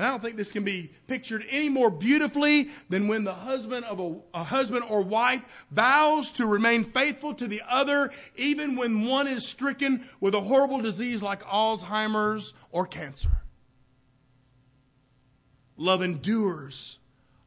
And 0.00 0.06
I 0.06 0.12
don't 0.12 0.22
think 0.22 0.36
this 0.36 0.50
can 0.50 0.64
be 0.64 0.90
pictured 1.08 1.44
any 1.50 1.68
more 1.68 1.90
beautifully 1.90 2.70
than 2.88 3.06
when 3.06 3.22
the 3.22 3.34
husband 3.34 3.84
of 3.84 4.00
a, 4.00 4.38
a, 4.38 4.42
husband 4.42 4.82
or 4.88 5.02
wife 5.02 5.44
vows 5.70 6.30
to 6.32 6.46
remain 6.46 6.84
faithful 6.84 7.34
to 7.34 7.46
the 7.46 7.60
other 7.68 8.10
even 8.34 8.76
when 8.76 9.04
one 9.04 9.28
is 9.28 9.46
stricken 9.46 10.08
with 10.18 10.34
a 10.34 10.40
horrible 10.40 10.80
disease 10.80 11.22
like 11.22 11.42
Alzheimer's 11.42 12.54
or 12.70 12.86
cancer. 12.86 13.42
Love 15.76 16.00
endures 16.00 16.98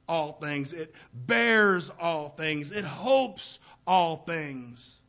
all 0.07 0.33
things. 0.33 0.73
It 0.73 0.93
bears 1.11 1.89
all 1.99 2.29
things. 2.29 2.71
It 2.71 2.85
hopes 2.85 3.57
all 3.87 4.17
things. 4.17 5.01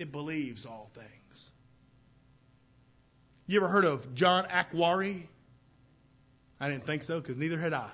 It 0.00 0.10
believes 0.10 0.66
all 0.66 0.90
things. 0.92 1.52
You 3.46 3.60
ever 3.60 3.68
heard 3.68 3.84
of 3.84 4.12
John 4.16 4.46
Akhwari? 4.46 5.28
I 6.64 6.70
didn't 6.70 6.86
think 6.86 7.02
so 7.02 7.20
because 7.20 7.36
neither 7.36 7.58
had 7.58 7.74
I. 7.74 7.90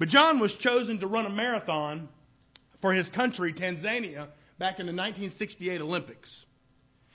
But 0.00 0.08
John 0.08 0.40
was 0.40 0.56
chosen 0.56 0.98
to 0.98 1.06
run 1.06 1.24
a 1.24 1.30
marathon 1.30 2.08
for 2.80 2.92
his 2.92 3.10
country, 3.10 3.52
Tanzania, 3.52 4.26
back 4.58 4.80
in 4.80 4.86
the 4.86 4.92
1968 4.92 5.80
Olympics. 5.80 6.46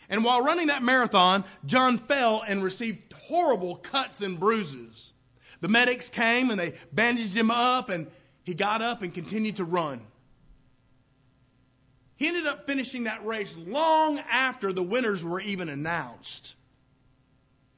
And 0.07 0.23
while 0.23 0.41
running 0.41 0.67
that 0.67 0.81
marathon, 0.81 1.43
John 1.65 1.97
fell 1.97 2.41
and 2.47 2.63
received 2.63 3.11
horrible 3.11 3.75
cuts 3.75 4.21
and 4.21 4.39
bruises. 4.39 5.11
The 5.59 5.67
medics 5.67 6.09
came 6.09 6.51
and 6.51 6.57
they 6.57 6.75
bandaged 6.93 7.35
him 7.35 7.51
up, 7.51 7.89
and 7.89 8.07
he 8.43 8.53
got 8.53 8.81
up 8.81 9.01
and 9.01 9.13
continued 9.13 9.57
to 9.57 9.65
run. 9.65 9.99
He 12.15 12.29
ended 12.29 12.47
up 12.47 12.65
finishing 12.65 13.03
that 13.03 13.25
race 13.25 13.57
long 13.57 14.19
after 14.31 14.71
the 14.71 14.83
winners 14.83 15.21
were 15.21 15.41
even 15.41 15.67
announced. 15.67 16.55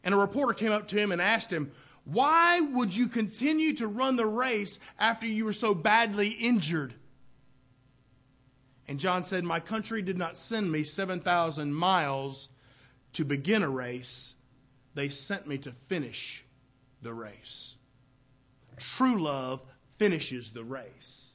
And 0.03 0.13
a 0.13 0.17
reporter 0.19 0.53
came 0.53 0.71
up 0.71 0.87
to 0.89 0.95
him 0.95 1.11
and 1.11 1.19
asked 1.19 1.51
him, 1.51 1.71
why 2.05 2.61
would 2.61 2.95
you 2.95 3.07
continue 3.07 3.73
to 3.75 3.87
run 3.87 4.15
the 4.15 4.27
race 4.27 4.79
after 4.97 5.27
you 5.27 5.43
were 5.43 5.53
so 5.53 5.73
badly 5.73 6.29
injured? 6.29 6.93
And 8.87 8.99
John 8.99 9.23
said, 9.23 9.43
My 9.43 9.59
country 9.59 10.03
did 10.03 10.17
not 10.17 10.37
send 10.37 10.71
me 10.71 10.83
7,000 10.83 11.73
miles 11.73 12.49
to 13.13 13.25
begin 13.25 13.63
a 13.63 13.69
race, 13.69 14.35
they 14.93 15.07
sent 15.09 15.47
me 15.47 15.57
to 15.59 15.71
finish 15.71 16.45
the 17.01 17.13
race. 17.13 17.75
true 18.77 19.21
love 19.21 19.63
finishes 19.97 20.51
the 20.51 20.63
race. 20.63 21.33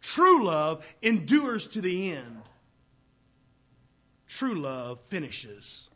True 0.00 0.44
love 0.44 0.86
endures 1.02 1.66
to 1.68 1.80
the 1.80 2.12
end. 2.12 2.42
True 4.28 4.54
love 4.54 5.00
finishes. 5.00 5.90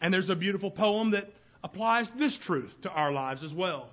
And 0.00 0.14
there's 0.14 0.30
a 0.30 0.36
beautiful 0.36 0.70
poem 0.70 1.10
that 1.10 1.32
applies 1.62 2.10
this 2.10 2.38
truth 2.38 2.80
to 2.82 2.90
our 2.92 3.10
lives 3.10 3.42
as 3.44 3.54
well. 3.54 3.90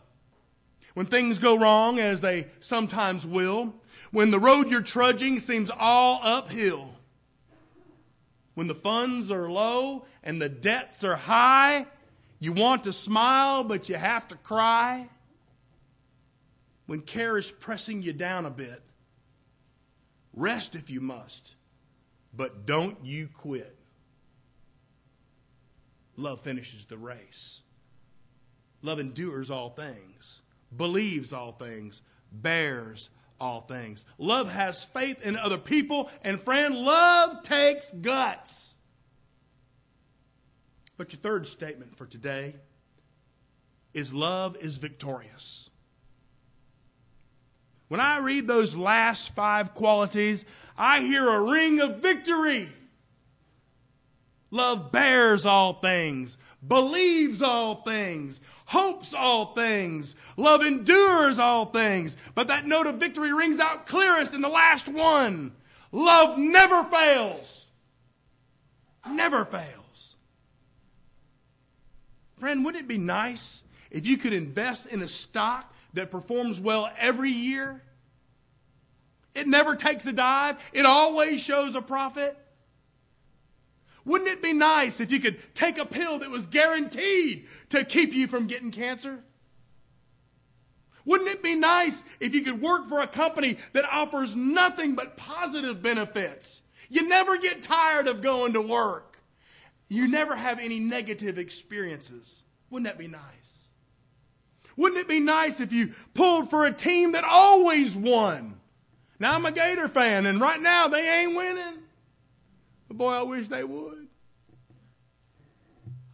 When 0.94 1.06
things 1.06 1.40
go 1.40 1.58
wrong, 1.58 2.00
as 2.00 2.22
they 2.22 2.48
sometimes 2.60 3.26
will, 3.26 3.74
when 4.12 4.32
the 4.32 4.40
road 4.40 4.70
you're 4.70 4.82
trudging 4.82 5.40
seems 5.40 5.70
all 5.78 6.22
uphill, 6.24 6.90
when 8.54 8.68
the 8.68 8.76
funds 8.76 9.30
are 9.30 9.52
low 9.52 10.06
and 10.24 10.42
the 10.42 10.48
debts 10.48 11.04
are 11.04 11.18
high, 11.18 11.86
you 12.40 12.54
want 12.54 12.86
to 12.86 12.94
smile, 12.94 13.64
but 13.64 13.90
you 13.90 13.96
have 13.96 14.28
to 14.30 14.36
cry. 14.36 15.10
When 16.86 17.02
care 17.02 17.38
is 17.38 17.52
pressing 17.52 18.02
you 18.02 18.14
down 18.14 18.46
a 18.46 18.52
bit, 18.52 18.82
rest 20.34 20.76
if 20.76 20.90
you 20.90 21.02
must, 21.02 21.56
but 22.34 22.66
don't 22.66 23.04
you 23.04 23.28
quit. 23.34 23.75
Love 26.18 26.42
finishes 26.42 26.86
the 26.86 26.98
race. 26.98 27.62
Love 28.82 29.00
endures 29.00 29.50
all 29.50 29.70
things, 29.70 30.42
believes 30.76 31.34
all 31.34 31.52
things, 31.52 32.02
bears 32.32 33.10
all 33.40 33.62
things. 33.62 34.06
Love 34.18 34.52
has 34.52 34.86
faith 34.86 35.22
in 35.26 35.36
other 35.36 35.58
people, 35.58 36.10
and 36.24 36.40
friend, 36.40 36.76
love 36.76 37.44
takes 37.44 37.92
guts. 37.92 38.78
But 40.98 41.12
your 41.12 41.20
third 41.20 41.48
statement 41.48 41.98
for 41.98 42.06
today 42.06 42.56
is 43.94 44.14
love 44.14 44.56
is 44.58 44.78
victorious. 44.78 45.70
When 47.88 48.00
I 48.00 48.20
read 48.20 48.48
those 48.48 48.76
last 48.76 49.36
five 49.36 49.74
qualities, 49.74 50.46
I 50.78 51.02
hear 51.02 51.28
a 51.28 51.42
ring 51.42 51.80
of 51.80 52.02
victory. 52.02 52.70
Love 54.56 54.90
bears 54.90 55.46
all 55.46 55.74
things, 55.74 56.38
believes 56.66 57.42
all 57.42 57.82
things, 57.82 58.40
hopes 58.68 59.14
all 59.14 59.54
things, 59.54 60.16
love 60.38 60.66
endures 60.66 61.38
all 61.38 61.66
things. 61.66 62.16
But 62.36 62.48
that 62.48 62.66
note 62.66 62.88
of 62.88 62.96
victory 62.96 63.34
rings 63.34 63.60
out 63.60 63.86
clearest 63.86 64.34
in 64.34 64.40
the 64.40 64.48
last 64.48 64.88
one. 64.88 65.52
Love 65.92 66.38
never 66.38 66.86
fails. 66.86 67.70
Never 69.06 69.44
fails. 69.44 70.16
Friend, 72.38 72.64
wouldn't 72.64 72.86
it 72.86 72.88
be 72.88 72.98
nice 72.98 73.66
if 73.92 74.08
you 74.08 74.16
could 74.16 74.32
invest 74.32 74.86
in 74.86 75.02
a 75.02 75.08
stock 75.10 75.70
that 75.96 76.12
performs 76.12 76.62
well 76.62 76.90
every 76.98 77.32
year? 77.32 77.84
It 79.34 79.50
never 79.50 79.76
takes 79.76 80.08
a 80.08 80.14
dive. 80.14 80.56
It 80.72 80.86
always 80.86 81.44
shows 81.44 81.76
a 81.76 81.82
profit. 81.82 82.38
Wouldn't 84.06 84.30
it 84.30 84.42
be 84.42 84.54
nice 84.54 85.00
if 85.00 85.12
you 85.12 85.20
could 85.20 85.38
take 85.56 85.78
a 85.78 85.86
pill 85.86 86.20
that 86.20 86.30
was 86.30 86.46
guaranteed 86.46 87.48
to 87.70 87.84
keep 87.84 88.14
you 88.14 88.28
from 88.28 88.48
getting 88.48 88.72
cancer? 88.72 89.24
Wouldn't 91.06 91.30
it 91.30 91.44
be 91.44 91.56
nice 91.56 92.04
if 92.20 92.34
you 92.34 92.42
could 92.42 92.62
work 92.62 92.88
for 92.88 93.02
a 93.02 93.08
company 93.08 93.58
that 93.74 93.86
offers 93.86 94.36
nothing 94.36 94.96
but 94.96 95.18
positive 95.18 95.82
benefits? 95.82 96.62
You 96.90 97.08
never 97.08 97.38
get 97.38 97.62
tired 97.62 98.08
of 98.08 98.22
going 98.22 98.54
to 98.54 98.62
work. 98.62 99.20
You 99.88 100.08
never 100.08 100.36
have 100.36 100.60
any 100.60 100.80
negative 100.80 101.38
experiences. 101.38 102.44
Wouldn't 102.70 102.88
that 102.88 102.98
be 102.98 103.08
nice? 103.08 103.70
Wouldn't 104.76 105.00
it 105.00 105.08
be 105.08 105.20
nice 105.20 105.60
if 105.60 105.72
you 105.72 105.94
pulled 106.14 106.50
for 106.50 106.66
a 106.66 106.74
team 106.74 107.14
that 107.14 107.24
always 107.24 107.96
won? 107.96 108.60
Now 109.20 109.34
I'm 109.36 109.46
a 109.46 109.52
Gator 109.52 109.88
fan, 109.88 110.26
and 110.26 110.42
right 110.42 110.60
now 110.60 110.88
they 110.88 111.22
ain't 111.22 111.36
winning. 111.36 111.85
But 112.96 113.04
boy, 113.04 113.12
I 113.12 113.24
wish 113.24 113.50
they 113.50 113.64
would. 113.64 114.08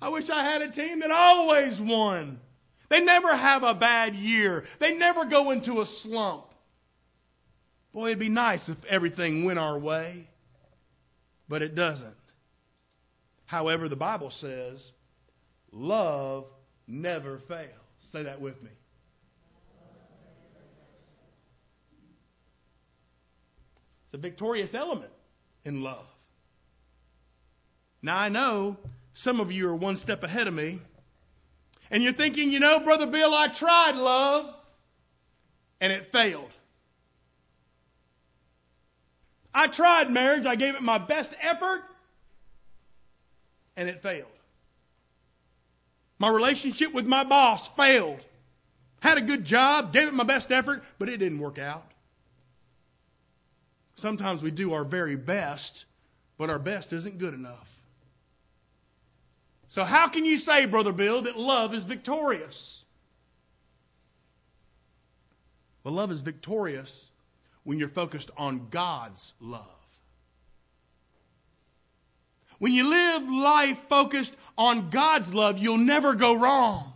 I 0.01 0.09
wish 0.09 0.31
I 0.31 0.43
had 0.43 0.63
a 0.63 0.71
team 0.71 1.01
that 1.01 1.11
always 1.11 1.79
won. 1.79 2.39
They 2.89 3.03
never 3.03 3.35
have 3.35 3.63
a 3.63 3.75
bad 3.75 4.15
year. 4.15 4.65
They 4.79 4.97
never 4.97 5.25
go 5.25 5.51
into 5.51 5.81
a 5.81 5.85
slump. 5.85 6.45
Boy, 7.93 8.07
it'd 8.07 8.19
be 8.19 8.29
nice 8.29 8.67
if 8.67 8.83
everything 8.85 9.45
went 9.45 9.59
our 9.59 9.77
way, 9.77 10.27
but 11.47 11.61
it 11.61 11.75
doesn't. 11.75 12.15
However, 13.45 13.87
the 13.87 13.95
Bible 13.95 14.31
says, 14.31 14.91
love 15.71 16.45
never 16.87 17.37
fails. 17.37 17.69
Say 17.99 18.23
that 18.23 18.41
with 18.41 18.63
me. 18.63 18.71
It's 24.05 24.15
a 24.15 24.17
victorious 24.17 24.73
element 24.73 25.11
in 25.63 25.83
love. 25.83 26.10
Now, 28.01 28.17
I 28.17 28.29
know 28.29 28.77
some 29.13 29.39
of 29.39 29.51
you 29.51 29.69
are 29.69 29.75
one 29.75 29.97
step 29.97 30.23
ahead 30.23 30.47
of 30.47 30.53
me, 30.53 30.79
and 31.89 32.01
you're 32.01 32.13
thinking, 32.13 32.51
you 32.51 32.59
know, 32.59 32.79
Brother 32.79 33.07
Bill, 33.07 33.33
I 33.33 33.47
tried 33.47 33.95
love, 33.95 34.53
and 35.79 35.91
it 35.91 36.05
failed. 36.05 36.51
I 39.53 39.67
tried 39.67 40.09
marriage, 40.09 40.45
I 40.45 40.55
gave 40.55 40.75
it 40.75 40.81
my 40.81 40.97
best 40.97 41.33
effort, 41.41 41.83
and 43.75 43.89
it 43.89 43.99
failed. 43.99 44.27
My 46.17 46.29
relationship 46.29 46.93
with 46.93 47.05
my 47.05 47.23
boss 47.23 47.67
failed. 47.67 48.19
Had 49.01 49.17
a 49.17 49.21
good 49.21 49.43
job, 49.43 49.91
gave 49.91 50.07
it 50.07 50.13
my 50.13 50.23
best 50.23 50.51
effort, 50.51 50.83
but 50.99 51.09
it 51.09 51.17
didn't 51.17 51.39
work 51.39 51.57
out. 51.57 51.91
Sometimes 53.95 54.41
we 54.41 54.51
do 54.51 54.73
our 54.73 54.83
very 54.83 55.15
best, 55.15 55.85
but 56.37 56.49
our 56.49 56.59
best 56.59 56.93
isn't 56.93 57.17
good 57.17 57.33
enough. 57.33 57.80
So, 59.71 59.85
how 59.85 60.09
can 60.09 60.25
you 60.25 60.37
say, 60.37 60.65
Brother 60.65 60.91
Bill, 60.91 61.21
that 61.21 61.39
love 61.39 61.73
is 61.73 61.85
victorious? 61.85 62.83
Well, 65.81 65.93
love 65.93 66.11
is 66.11 66.19
victorious 66.23 67.13
when 67.63 67.79
you're 67.79 67.87
focused 67.87 68.31
on 68.35 68.67
God's 68.69 69.33
love. 69.39 70.01
When 72.59 72.73
you 72.73 72.89
live 72.89 73.29
life 73.29 73.77
focused 73.87 74.35
on 74.57 74.89
God's 74.89 75.33
love, 75.33 75.57
you'll 75.57 75.77
never 75.77 76.15
go 76.15 76.33
wrong. 76.33 76.91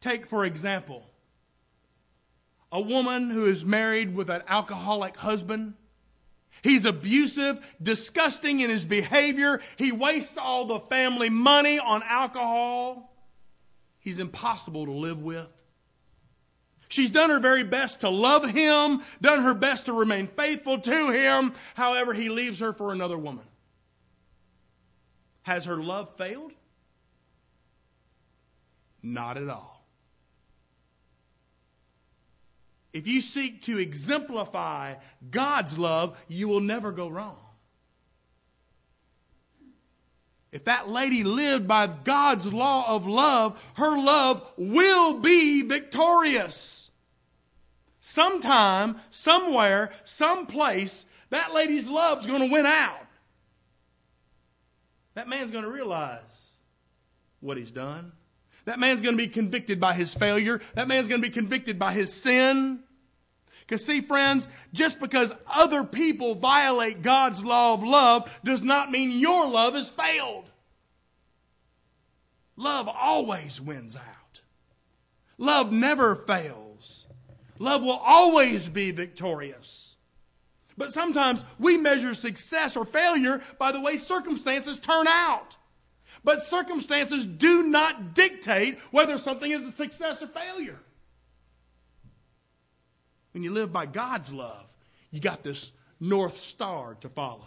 Take, 0.00 0.26
for 0.26 0.44
example, 0.44 1.08
a 2.72 2.80
woman 2.80 3.30
who 3.30 3.44
is 3.44 3.64
married 3.64 4.16
with 4.16 4.30
an 4.30 4.42
alcoholic 4.48 5.16
husband 5.18 5.74
He's 6.62 6.84
abusive, 6.84 7.76
disgusting 7.82 8.60
in 8.60 8.70
his 8.70 8.84
behavior. 8.84 9.60
He 9.76 9.92
wastes 9.92 10.36
all 10.38 10.64
the 10.64 10.80
family 10.80 11.30
money 11.30 11.78
on 11.78 12.02
alcohol. 12.04 13.14
He's 14.00 14.18
impossible 14.18 14.86
to 14.86 14.92
live 14.92 15.22
with. 15.22 15.48
She's 16.88 17.10
done 17.10 17.30
her 17.30 17.38
very 17.38 17.64
best 17.64 18.00
to 18.00 18.08
love 18.08 18.48
him, 18.48 19.02
done 19.20 19.42
her 19.42 19.54
best 19.54 19.86
to 19.86 19.92
remain 19.92 20.26
faithful 20.26 20.80
to 20.80 21.10
him. 21.10 21.52
However, 21.74 22.14
he 22.14 22.30
leaves 22.30 22.60
her 22.60 22.72
for 22.72 22.92
another 22.92 23.18
woman. 23.18 23.44
Has 25.42 25.66
her 25.66 25.76
love 25.76 26.16
failed? 26.16 26.52
Not 29.02 29.36
at 29.36 29.48
all. 29.48 29.77
If 32.92 33.06
you 33.06 33.20
seek 33.20 33.62
to 33.62 33.78
exemplify 33.78 34.94
God's 35.30 35.78
love, 35.78 36.22
you 36.28 36.48
will 36.48 36.60
never 36.60 36.90
go 36.90 37.08
wrong. 37.08 37.38
If 40.50 40.64
that 40.64 40.88
lady 40.88 41.24
lived 41.24 41.68
by 41.68 41.86
God's 41.86 42.50
law 42.50 42.94
of 42.94 43.06
love, 43.06 43.62
her 43.74 43.98
love 43.98 44.50
will 44.56 45.14
be 45.14 45.62
victorious. 45.62 46.90
Sometime, 48.00 48.98
somewhere, 49.10 49.92
someplace, 50.04 51.04
that 51.28 51.52
lady's 51.52 51.86
love's 51.86 52.26
going 52.26 52.40
to 52.40 52.50
win 52.52 52.64
out. 52.64 52.98
That 55.12 55.28
man's 55.28 55.50
going 55.50 55.64
to 55.64 55.70
realize 55.70 56.54
what 57.40 57.58
he's 57.58 57.70
done. 57.70 58.12
That 58.68 58.78
man's 58.78 59.00
going 59.00 59.16
to 59.16 59.24
be 59.24 59.28
convicted 59.28 59.80
by 59.80 59.94
his 59.94 60.12
failure. 60.12 60.60
That 60.74 60.88
man's 60.88 61.08
going 61.08 61.22
to 61.22 61.26
be 61.26 61.32
convicted 61.32 61.78
by 61.78 61.94
his 61.94 62.12
sin. 62.12 62.80
Because, 63.60 63.82
see, 63.82 64.02
friends, 64.02 64.46
just 64.74 65.00
because 65.00 65.32
other 65.50 65.84
people 65.84 66.34
violate 66.34 67.00
God's 67.00 67.42
law 67.42 67.72
of 67.72 67.82
love 67.82 68.30
does 68.44 68.62
not 68.62 68.90
mean 68.90 69.18
your 69.18 69.48
love 69.48 69.74
has 69.74 69.88
failed. 69.88 70.50
Love 72.56 72.90
always 72.94 73.58
wins 73.58 73.96
out, 73.96 74.42
love 75.38 75.72
never 75.72 76.14
fails. 76.14 77.06
Love 77.58 77.82
will 77.82 78.00
always 78.04 78.68
be 78.68 78.90
victorious. 78.90 79.96
But 80.76 80.92
sometimes 80.92 81.42
we 81.58 81.78
measure 81.78 82.14
success 82.14 82.76
or 82.76 82.84
failure 82.84 83.40
by 83.58 83.72
the 83.72 83.80
way 83.80 83.96
circumstances 83.96 84.78
turn 84.78 85.08
out 85.08 85.56
But 86.28 86.44
circumstances 86.44 87.24
do 87.24 87.62
not 87.62 88.12
dictate 88.12 88.78
whether 88.90 89.16
something 89.16 89.50
is 89.50 89.64
a 89.64 89.70
success 89.70 90.20
or 90.20 90.26
failure. 90.26 90.78
When 93.32 93.42
you 93.42 93.50
live 93.50 93.72
by 93.72 93.86
God's 93.86 94.30
love, 94.30 94.70
you 95.10 95.20
got 95.20 95.42
this 95.42 95.72
North 95.98 96.36
Star 96.36 96.98
to 97.00 97.08
follow. 97.08 97.46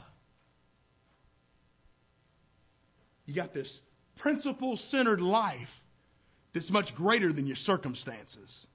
You 3.28 3.36
got 3.36 3.54
this 3.54 3.82
principle 4.16 4.76
centered 4.78 5.22
life 5.22 5.84
that's 6.52 6.72
much 6.72 6.96
greater 6.96 7.32
than 7.32 7.46
your 7.46 7.58
circumstances. 7.58 8.66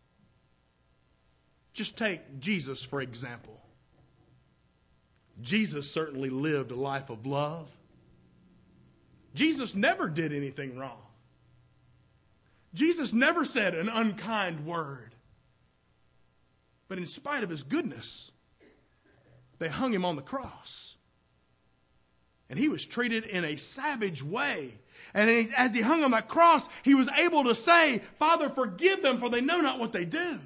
Just 1.73 1.99
take 1.99 2.38
Jesus, 2.38 2.81
for 2.81 3.03
example. 3.03 3.61
Jesus 5.42 5.90
certainly 5.90 6.31
lived 6.31 6.71
a 6.71 6.77
life 6.77 7.11
of 7.11 7.27
love. 7.27 7.77
Jesus 9.37 9.75
never 9.75 10.09
did 10.09 10.33
anything 10.33 10.79
wrong. 10.79 10.99
Jesus 12.75 13.12
never 13.12 13.44
said 13.44 13.75
an 13.75 13.88
unkind 13.88 14.66
word. 14.66 15.14
But 16.88 16.99
in 16.99 17.07
spite 17.07 17.44
of 17.44 17.51
his 17.51 17.62
goodness, 17.62 18.33
they 19.59 19.68
hung 19.68 19.92
him 19.92 20.05
on 20.05 20.16
the 20.16 20.22
cross. 20.22 20.96
And 22.49 22.59
he 22.59 22.68
was 22.68 22.87
treated 22.87 23.25
in 23.25 23.44
a 23.44 23.57
savage 23.57 24.22
way. 24.22 24.79
And 25.12 25.29
as 25.57 25.75
he 25.75 25.83
hung 25.83 26.03
on 26.05 26.12
that 26.12 26.29
cross, 26.29 26.68
he 26.83 26.94
was 26.94 27.09
able 27.09 27.44
to 27.44 27.55
say, 27.55 27.99
Father, 28.18 28.49
forgive 28.49 29.03
them, 29.03 29.18
for 29.18 29.29
they 29.29 29.40
know 29.40 29.61
not 29.61 29.79
what 29.79 29.92
they 29.92 30.05
do. 30.05 30.38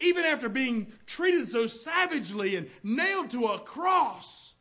Even 0.00 0.24
after 0.24 0.48
being 0.48 0.92
treated 1.06 1.48
so 1.48 1.66
savagely 1.66 2.56
and 2.56 2.68
nailed 2.82 3.30
to 3.30 3.46
a 3.46 3.58
cross, 3.58 4.54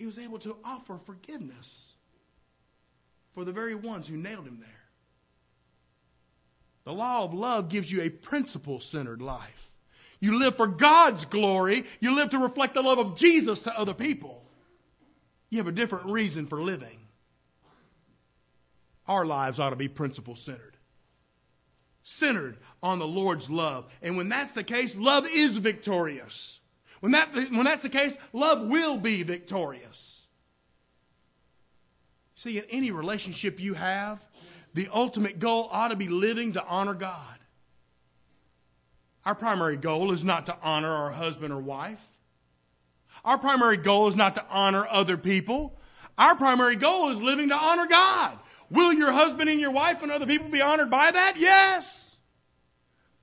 he 0.00 0.06
was 0.06 0.18
able 0.18 0.38
to 0.38 0.56
offer 0.64 0.96
forgiveness 1.04 1.98
for 3.34 3.44
the 3.44 3.52
very 3.52 3.74
ones 3.74 4.08
who 4.08 4.16
nailed 4.16 4.46
him 4.46 4.56
there. 4.58 4.70
The 6.84 6.94
law 6.94 7.22
of 7.22 7.34
love 7.34 7.68
gives 7.68 7.92
you 7.92 8.00
a 8.00 8.08
principle 8.08 8.80
centered 8.80 9.20
life. 9.20 9.74
You 10.18 10.38
live 10.38 10.56
for 10.56 10.66
God's 10.66 11.26
glory, 11.26 11.84
you 12.00 12.16
live 12.16 12.30
to 12.30 12.38
reflect 12.38 12.72
the 12.72 12.80
love 12.80 12.98
of 12.98 13.14
Jesus 13.14 13.64
to 13.64 13.78
other 13.78 13.92
people. 13.92 14.42
You 15.50 15.58
have 15.58 15.66
a 15.66 15.72
different 15.72 16.06
reason 16.06 16.46
for 16.46 16.62
living. 16.62 16.98
Our 19.06 19.26
lives 19.26 19.60
ought 19.60 19.70
to 19.70 19.76
be 19.76 19.88
principle 19.88 20.34
centered, 20.34 20.78
centered 22.02 22.56
on 22.82 22.98
the 22.98 23.06
Lord's 23.06 23.50
love. 23.50 23.92
And 24.00 24.16
when 24.16 24.30
that's 24.30 24.52
the 24.52 24.64
case, 24.64 24.98
love 24.98 25.26
is 25.30 25.58
victorious. 25.58 26.59
When, 27.00 27.12
that, 27.12 27.34
when 27.34 27.64
that's 27.64 27.82
the 27.82 27.88
case, 27.88 28.16
love 28.32 28.66
will 28.66 28.98
be 28.98 29.22
victorious. 29.22 30.28
See, 32.34 32.58
in 32.58 32.64
any 32.70 32.90
relationship 32.90 33.58
you 33.58 33.74
have, 33.74 34.24
the 34.74 34.88
ultimate 34.92 35.38
goal 35.38 35.68
ought 35.72 35.88
to 35.88 35.96
be 35.96 36.08
living 36.08 36.52
to 36.52 36.64
honor 36.64 36.94
God. 36.94 37.38
Our 39.24 39.34
primary 39.34 39.76
goal 39.76 40.12
is 40.12 40.24
not 40.24 40.46
to 40.46 40.56
honor 40.62 40.90
our 40.90 41.10
husband 41.10 41.52
or 41.52 41.60
wife. 41.60 42.06
Our 43.24 43.38
primary 43.38 43.76
goal 43.76 44.08
is 44.08 44.16
not 44.16 44.34
to 44.36 44.44
honor 44.50 44.86
other 44.88 45.16
people. 45.16 45.78
Our 46.16 46.36
primary 46.36 46.76
goal 46.76 47.10
is 47.10 47.20
living 47.20 47.50
to 47.50 47.56
honor 47.56 47.86
God. 47.86 48.38
Will 48.70 48.92
your 48.92 49.12
husband 49.12 49.50
and 49.50 49.60
your 49.60 49.72
wife 49.72 50.02
and 50.02 50.12
other 50.12 50.26
people 50.26 50.48
be 50.48 50.62
honored 50.62 50.90
by 50.90 51.10
that? 51.10 51.34
Yes. 51.36 52.18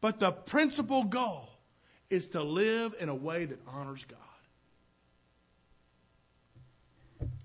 But 0.01 0.19
the 0.19 0.31
principal 0.31 1.03
goal 1.03 1.46
is 2.09 2.29
to 2.29 2.43
live 2.43 2.95
in 2.99 3.09
a 3.09 3.15
way 3.15 3.45
that 3.45 3.59
honors 3.67 4.05
God. 4.05 4.17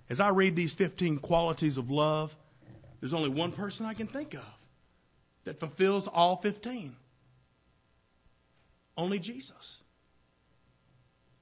As 0.09 0.21
I 0.21 0.29
read 0.29 0.57
these 0.57 0.75
15 0.75 1.19
qualities 1.19 1.79
of 1.79 1.91
love, 1.91 2.37
there's 3.01 3.15
only 3.15 3.31
one 3.31 3.53
person 3.53 3.87
I 3.87 3.95
can 3.95 4.07
think 4.07 4.35
of 4.35 4.59
that 5.45 5.59
fulfills 5.59 6.07
all 6.07 6.37
15. 6.37 6.95
Only 8.97 9.19
Jesus. 9.19 9.83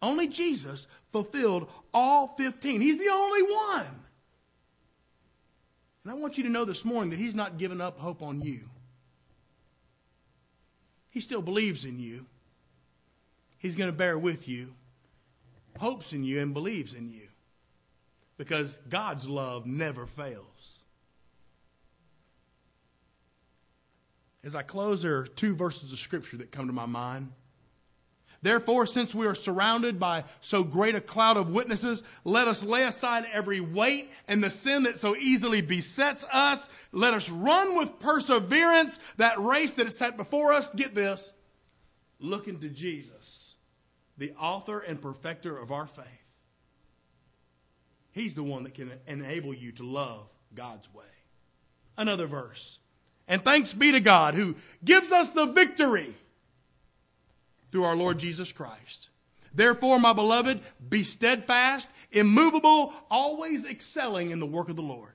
Only 0.01 0.29
Jesus 0.29 0.87
fulfilled 1.13 1.69
all 1.93 2.29
15. 2.29 2.81
He's 2.81 2.99
the 2.99 3.11
only 3.13 3.43
one. 3.43 4.05
And 6.05 6.13
I 6.13 6.15
want 6.15 6.39
you 6.39 6.45
to 6.45 6.51
know 6.51 6.65
this 6.65 6.85
morning 6.85 7.11
that 7.11 7.19
He's 7.19 7.35
not 7.35 7.59
given 7.59 7.81
up 7.81 7.99
hope 7.99 8.23
on 8.23 8.41
you. 8.41 8.61
He 11.11 11.21
still 11.21 11.43
believes 11.43 11.85
in 11.85 11.99
you. 11.99 12.27
He's 13.61 13.77
going 13.77 13.90
to 13.90 13.96
bear 13.96 14.18
with 14.18 14.49
you, 14.49 14.75
hopes 15.79 16.14
in 16.14 16.25
you, 16.25 16.40
and 16.40 16.55
believes 16.55 16.94
in 16.94 17.11
you. 17.11 17.29
Because 18.38 18.79
God's 18.88 19.29
love 19.29 19.66
never 19.66 20.07
fails. 20.07 20.83
As 24.42 24.55
I 24.55 24.62
close, 24.62 25.03
there 25.03 25.18
are 25.18 25.27
two 25.27 25.55
verses 25.55 25.92
of 25.92 25.99
Scripture 25.99 26.38
that 26.38 26.51
come 26.51 26.68
to 26.68 26.73
my 26.73 26.87
mind. 26.87 27.33
Therefore, 28.40 28.87
since 28.87 29.14
we 29.14 29.27
are 29.27 29.35
surrounded 29.35 30.01
by 30.01 30.25
so 30.40 30.64
great 30.64 30.94
a 30.94 31.01
cloud 31.03 31.37
of 31.37 31.51
witnesses, 31.51 32.03
let 32.25 32.49
us 32.49 32.64
lay 32.64 32.85
aside 32.85 33.27
every 33.31 33.61
weight 33.61 34.11
and 34.27 34.42
the 34.42 34.51
sin 34.51 34.85
that 34.85 34.99
so 34.99 35.14
easily 35.16 35.61
besets 35.61 36.25
us. 36.33 36.70
Let 36.92 37.12
us 37.12 37.29
run 37.29 37.77
with 37.77 37.99
perseverance 37.99 38.99
that 39.18 39.38
race 39.38 39.75
that 39.75 39.87
is 39.87 39.99
set 39.99 40.16
before 40.16 40.55
us. 40.55 40.70
Get 40.70 40.94
this 40.94 41.35
looking 42.20 42.61
to 42.61 42.68
Jesus, 42.68 43.50
the 44.21 44.33
author 44.39 44.81
and 44.81 45.01
perfecter 45.01 45.57
of 45.57 45.73
our 45.73 45.87
faith. 45.87 46.05
He's 48.13 48.35
the 48.35 48.43
one 48.43 48.65
that 48.65 48.75
can 48.75 48.93
enable 49.07 49.55
you 49.55 49.73
to 49.73 49.83
love 49.83 50.29
God's 50.55 50.93
way. 50.93 51.07
Another 51.97 52.27
verse. 52.27 52.81
And 53.27 53.43
thanks 53.43 53.73
be 53.73 53.93
to 53.93 54.01
God 54.01 54.35
who 54.35 54.57
gives 54.85 55.11
us 55.11 55.31
the 55.31 55.47
victory 55.47 56.15
through 57.73 57.85
our 57.85 57.97
Lord 57.97 58.19
Jesus 58.19 58.53
Christ. 58.53 59.09
Therefore, 59.55 59.99
my 59.99 60.13
beloved, 60.13 60.61
be 60.87 61.03
steadfast, 61.03 61.89
immovable, 62.13 62.93
always 63.11 63.65
excelling 63.65 64.33
in 64.33 64.39
the 64.39 64.47
work 64.47 64.69
of 64.69 64.77
the 64.77 64.83
Lord. 64.83 65.15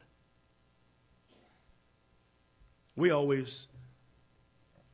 We 2.96 3.12
always 3.12 3.68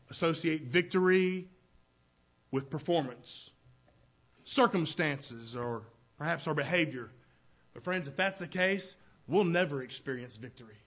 associate 0.09 0.63
victory 0.63 1.47
with 2.51 2.69
performance, 2.69 3.50
circumstances, 4.43 5.55
or 5.55 5.83
perhaps 6.17 6.47
our 6.47 6.53
behavior. 6.53 7.11
But, 7.73 7.83
friends, 7.83 8.07
if 8.07 8.15
that's 8.15 8.39
the 8.39 8.47
case, 8.47 8.97
we'll 9.27 9.43
never 9.43 9.81
experience 9.81 10.37
victory. 10.37 10.77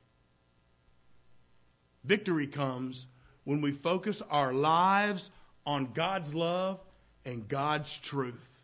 Victory 2.04 2.46
comes 2.46 3.06
when 3.44 3.60
we 3.60 3.72
focus 3.72 4.22
our 4.30 4.52
lives 4.52 5.30
on 5.66 5.92
God's 5.92 6.34
love 6.34 6.80
and 7.24 7.48
God's 7.48 7.98
truth. 7.98 8.54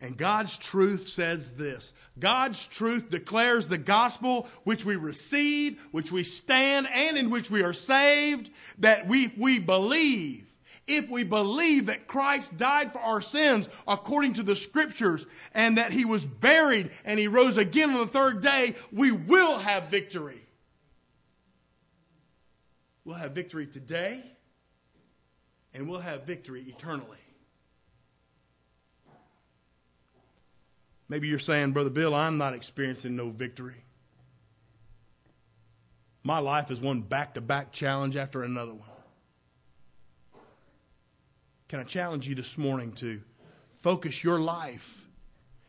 And 0.00 0.16
God's 0.16 0.56
truth 0.56 1.08
says 1.08 1.52
this 1.52 1.92
God's 2.18 2.66
truth 2.66 3.10
declares 3.10 3.66
the 3.66 3.78
gospel 3.78 4.48
which 4.64 4.84
we 4.84 4.96
receive, 4.96 5.80
which 5.90 6.12
we 6.12 6.22
stand, 6.22 6.86
and 6.92 7.18
in 7.18 7.30
which 7.30 7.50
we 7.50 7.62
are 7.62 7.72
saved, 7.72 8.50
that 8.78 9.08
we, 9.08 9.32
we 9.36 9.58
believe. 9.58 10.47
If 10.88 11.10
we 11.10 11.22
believe 11.22 11.86
that 11.86 12.06
Christ 12.06 12.56
died 12.56 12.92
for 12.92 12.98
our 12.98 13.20
sins 13.20 13.68
according 13.86 14.32
to 14.34 14.42
the 14.42 14.56
scriptures 14.56 15.26
and 15.52 15.76
that 15.76 15.92
he 15.92 16.06
was 16.06 16.26
buried 16.26 16.90
and 17.04 17.18
he 17.18 17.28
rose 17.28 17.58
again 17.58 17.90
on 17.90 17.98
the 17.98 18.06
third 18.06 18.40
day, 18.40 18.74
we 18.90 19.12
will 19.12 19.58
have 19.58 19.88
victory. 19.88 20.40
We'll 23.04 23.16
have 23.16 23.32
victory 23.32 23.66
today 23.66 24.24
and 25.74 25.88
we'll 25.88 26.00
have 26.00 26.24
victory 26.24 26.64
eternally. 26.66 27.18
Maybe 31.08 31.28
you're 31.28 31.38
saying, 31.38 31.72
Brother 31.72 31.90
Bill, 31.90 32.14
I'm 32.14 32.38
not 32.38 32.54
experiencing 32.54 33.16
no 33.16 33.30
victory. 33.30 33.84
My 36.22 36.38
life 36.38 36.70
is 36.70 36.80
one 36.80 37.00
back 37.00 37.34
to 37.34 37.40
back 37.40 37.72
challenge 37.72 38.16
after 38.16 38.42
another 38.42 38.74
one. 38.74 38.88
Can 41.68 41.80
I 41.80 41.84
challenge 41.84 42.26
you 42.26 42.34
this 42.34 42.56
morning 42.56 42.92
to 42.92 43.20
focus 43.74 44.24
your 44.24 44.40
life 44.40 45.06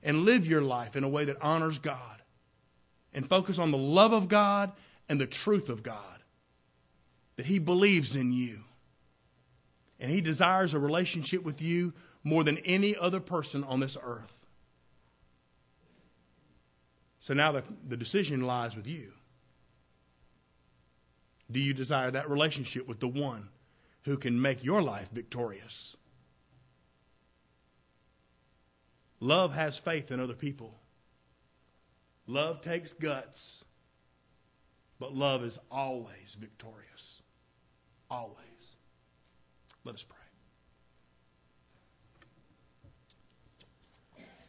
and 0.01 0.23
live 0.23 0.47
your 0.47 0.61
life 0.61 0.95
in 0.95 1.03
a 1.03 1.09
way 1.09 1.25
that 1.25 1.41
honors 1.41 1.77
God 1.77 2.21
and 3.13 3.27
focus 3.27 3.59
on 3.59 3.71
the 3.71 3.77
love 3.77 4.13
of 4.13 4.29
God 4.29 4.71
and 5.09 5.19
the 5.19 5.27
truth 5.27 5.67
of 5.67 5.83
God? 5.83 6.03
That 7.35 7.47
He 7.47 7.59
believes 7.59 8.15
in 8.15 8.31
you 8.31 8.63
and 9.99 10.09
He 10.09 10.21
desires 10.21 10.73
a 10.73 10.79
relationship 10.79 11.43
with 11.43 11.61
you 11.61 11.93
more 12.23 12.43
than 12.43 12.57
any 12.59 12.95
other 12.95 13.19
person 13.19 13.63
on 13.65 13.81
this 13.81 13.97
earth. 14.01 14.45
So 17.19 17.33
now 17.33 17.51
the, 17.51 17.63
the 17.87 17.97
decision 17.97 18.41
lies 18.41 18.75
with 18.75 18.87
you. 18.87 19.11
Do 21.51 21.59
you 21.59 21.73
desire 21.73 22.11
that 22.11 22.29
relationship 22.29 22.87
with 22.87 22.99
the 22.99 23.07
one 23.07 23.49
who 24.09 24.17
can 24.17 24.41
make 24.41 24.63
your 24.63 24.81
life 24.81 25.11
victorious? 25.11 25.95
Love 29.19 29.53
has 29.53 29.77
faith 29.77 30.09
in 30.09 30.19
other 30.19 30.33
people. 30.33 30.79
Love 32.25 32.59
takes 32.63 32.93
guts, 32.93 33.65
but 34.97 35.13
love 35.13 35.43
is 35.43 35.59
always 35.69 36.35
victorious. 36.39 37.21
Always. 38.09 38.77
Let 39.83 39.93
us 39.93 40.03
pray. 40.03 40.18